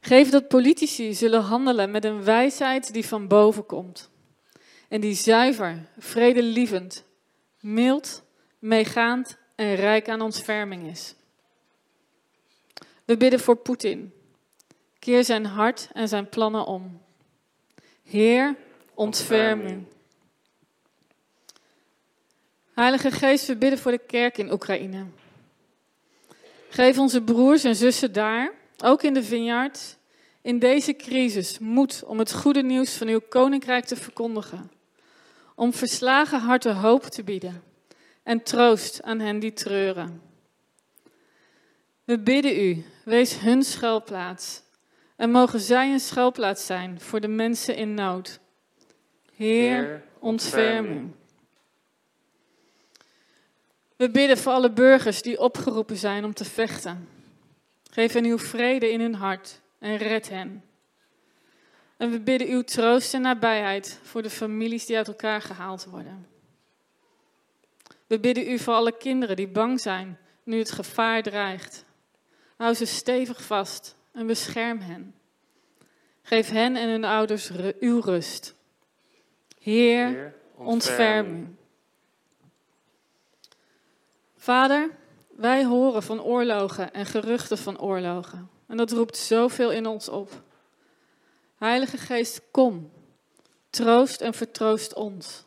Geef 0.00 0.30
dat 0.30 0.48
politici 0.48 1.14
zullen 1.14 1.40
handelen 1.40 1.90
met 1.90 2.04
een 2.04 2.24
wijsheid 2.24 2.92
die 2.92 3.06
van 3.06 3.28
boven 3.28 3.66
komt. 3.66 4.10
En 4.88 5.00
die 5.00 5.14
zuiver, 5.14 5.88
vredelievend, 5.98 7.04
mild, 7.60 8.23
meegaand 8.64 9.36
en 9.54 9.74
rijk 9.74 10.08
aan 10.08 10.20
ontferming 10.20 10.90
is. 10.90 11.14
We 13.04 13.16
bidden 13.16 13.40
voor 13.40 13.56
Poetin. 13.56 14.12
Keer 14.98 15.24
zijn 15.24 15.46
hart 15.46 15.88
en 15.92 16.08
zijn 16.08 16.28
plannen 16.28 16.66
om. 16.66 17.00
Heer, 18.02 18.56
ontferm 18.94 19.60
u. 19.60 19.86
Heilige 22.74 23.10
Geest, 23.10 23.46
we 23.46 23.56
bidden 23.56 23.78
voor 23.78 23.90
de 23.90 24.00
kerk 24.06 24.38
in 24.38 24.52
Oekraïne. 24.52 25.04
Geef 26.68 26.98
onze 26.98 27.22
broers 27.22 27.64
en 27.64 27.76
zussen 27.76 28.12
daar, 28.12 28.52
ook 28.78 29.02
in 29.02 29.14
de 29.14 29.22
vineyard, 29.22 29.96
in 30.42 30.58
deze 30.58 30.96
crisis 30.96 31.58
moed 31.58 32.02
om 32.04 32.18
het 32.18 32.32
goede 32.32 32.62
nieuws 32.62 32.96
van 32.96 33.08
uw 33.08 33.20
koninkrijk 33.28 33.84
te 33.84 33.96
verkondigen. 33.96 34.70
Om 35.54 35.72
verslagen 35.72 36.40
harten 36.40 36.76
hoop 36.76 37.02
te 37.02 37.22
bieden 37.22 37.72
en 38.24 38.42
troost 38.42 39.02
aan 39.02 39.20
hen 39.20 39.38
die 39.38 39.52
treuren. 39.52 40.22
We 42.04 42.18
bidden 42.18 42.60
u, 42.60 42.84
wees 43.04 43.38
hun 43.38 43.62
schuilplaats 43.62 44.62
en 45.16 45.30
mogen 45.30 45.60
zij 45.60 45.92
een 45.92 46.00
schuilplaats 46.00 46.66
zijn 46.66 47.00
voor 47.00 47.20
de 47.20 47.28
mensen 47.28 47.76
in 47.76 47.94
nood. 47.94 48.40
Heer, 49.34 50.02
ontferm 50.18 50.86
u. 50.86 51.12
We 53.96 54.10
bidden 54.10 54.38
voor 54.38 54.52
alle 54.52 54.72
burgers 54.72 55.22
die 55.22 55.40
opgeroepen 55.40 55.96
zijn 55.96 56.24
om 56.24 56.34
te 56.34 56.44
vechten. 56.44 57.08
Geef 57.90 58.12
hen 58.12 58.24
uw 58.24 58.38
vrede 58.38 58.90
in 58.90 59.00
hun 59.00 59.14
hart 59.14 59.60
en 59.78 59.96
red 59.96 60.28
hen. 60.28 60.64
En 61.96 62.10
we 62.10 62.20
bidden 62.20 62.48
uw 62.48 62.62
troost 62.62 63.14
en 63.14 63.20
nabijheid 63.20 63.98
voor 64.02 64.22
de 64.22 64.30
families 64.30 64.86
die 64.86 64.96
uit 64.96 65.08
elkaar 65.08 65.40
gehaald 65.40 65.84
worden. 65.84 66.33
We 68.06 68.20
bidden 68.20 68.50
u 68.50 68.58
voor 68.58 68.74
alle 68.74 68.96
kinderen 68.96 69.36
die 69.36 69.48
bang 69.48 69.80
zijn 69.80 70.18
nu 70.42 70.58
het 70.58 70.70
gevaar 70.70 71.22
dreigt. 71.22 71.84
Hou 72.56 72.74
ze 72.74 72.84
stevig 72.84 73.42
vast 73.42 73.96
en 74.12 74.26
bescherm 74.26 74.80
hen. 74.80 75.14
Geef 76.22 76.50
hen 76.50 76.76
en 76.76 76.88
hun 76.88 77.04
ouders 77.04 77.50
uw 77.80 78.00
rust. 78.00 78.54
Heer, 79.58 80.34
ontferm 80.54 81.34
u. 81.34 81.56
Vader, 84.36 84.90
wij 85.28 85.64
horen 85.64 86.02
van 86.02 86.22
oorlogen 86.22 86.92
en 86.92 87.06
geruchten 87.06 87.58
van 87.58 87.80
oorlogen. 87.80 88.50
En 88.66 88.76
dat 88.76 88.92
roept 88.92 89.16
zoveel 89.16 89.72
in 89.72 89.86
ons 89.86 90.08
op. 90.08 90.42
Heilige 91.56 91.96
Geest, 91.96 92.40
kom. 92.50 92.90
Troost 93.70 94.20
en 94.20 94.34
vertroost 94.34 94.94
ons. 94.94 95.44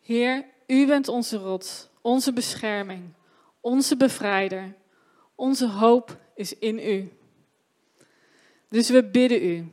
Heer, 0.00 0.44
u 0.72 0.86
bent 0.86 1.08
onze 1.08 1.36
rots, 1.36 1.88
onze 2.00 2.32
bescherming, 2.32 3.12
onze 3.60 3.96
bevrijder. 3.96 4.74
Onze 5.34 5.68
hoop 5.68 6.16
is 6.34 6.58
in 6.58 6.78
u. 6.78 7.12
Dus 8.68 8.88
we 8.88 9.04
bidden 9.04 9.44
u, 9.44 9.66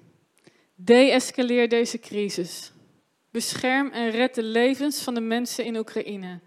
deescaleer 0.75 1.69
deze 1.69 1.99
crisis. 1.99 2.71
Bescherm 3.31 3.91
en 3.91 4.09
red 4.09 4.35
de 4.35 4.43
levens 4.43 5.01
van 5.01 5.13
de 5.13 5.21
mensen 5.21 5.65
in 5.65 5.77
Oekraïne. 5.77 6.39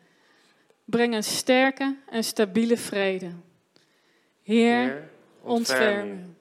Breng 0.84 1.14
een 1.14 1.24
sterke 1.24 1.96
en 2.08 2.24
stabiele 2.24 2.76
vrede. 2.76 3.32
Heer, 4.42 5.10
ontferm. 5.42 6.36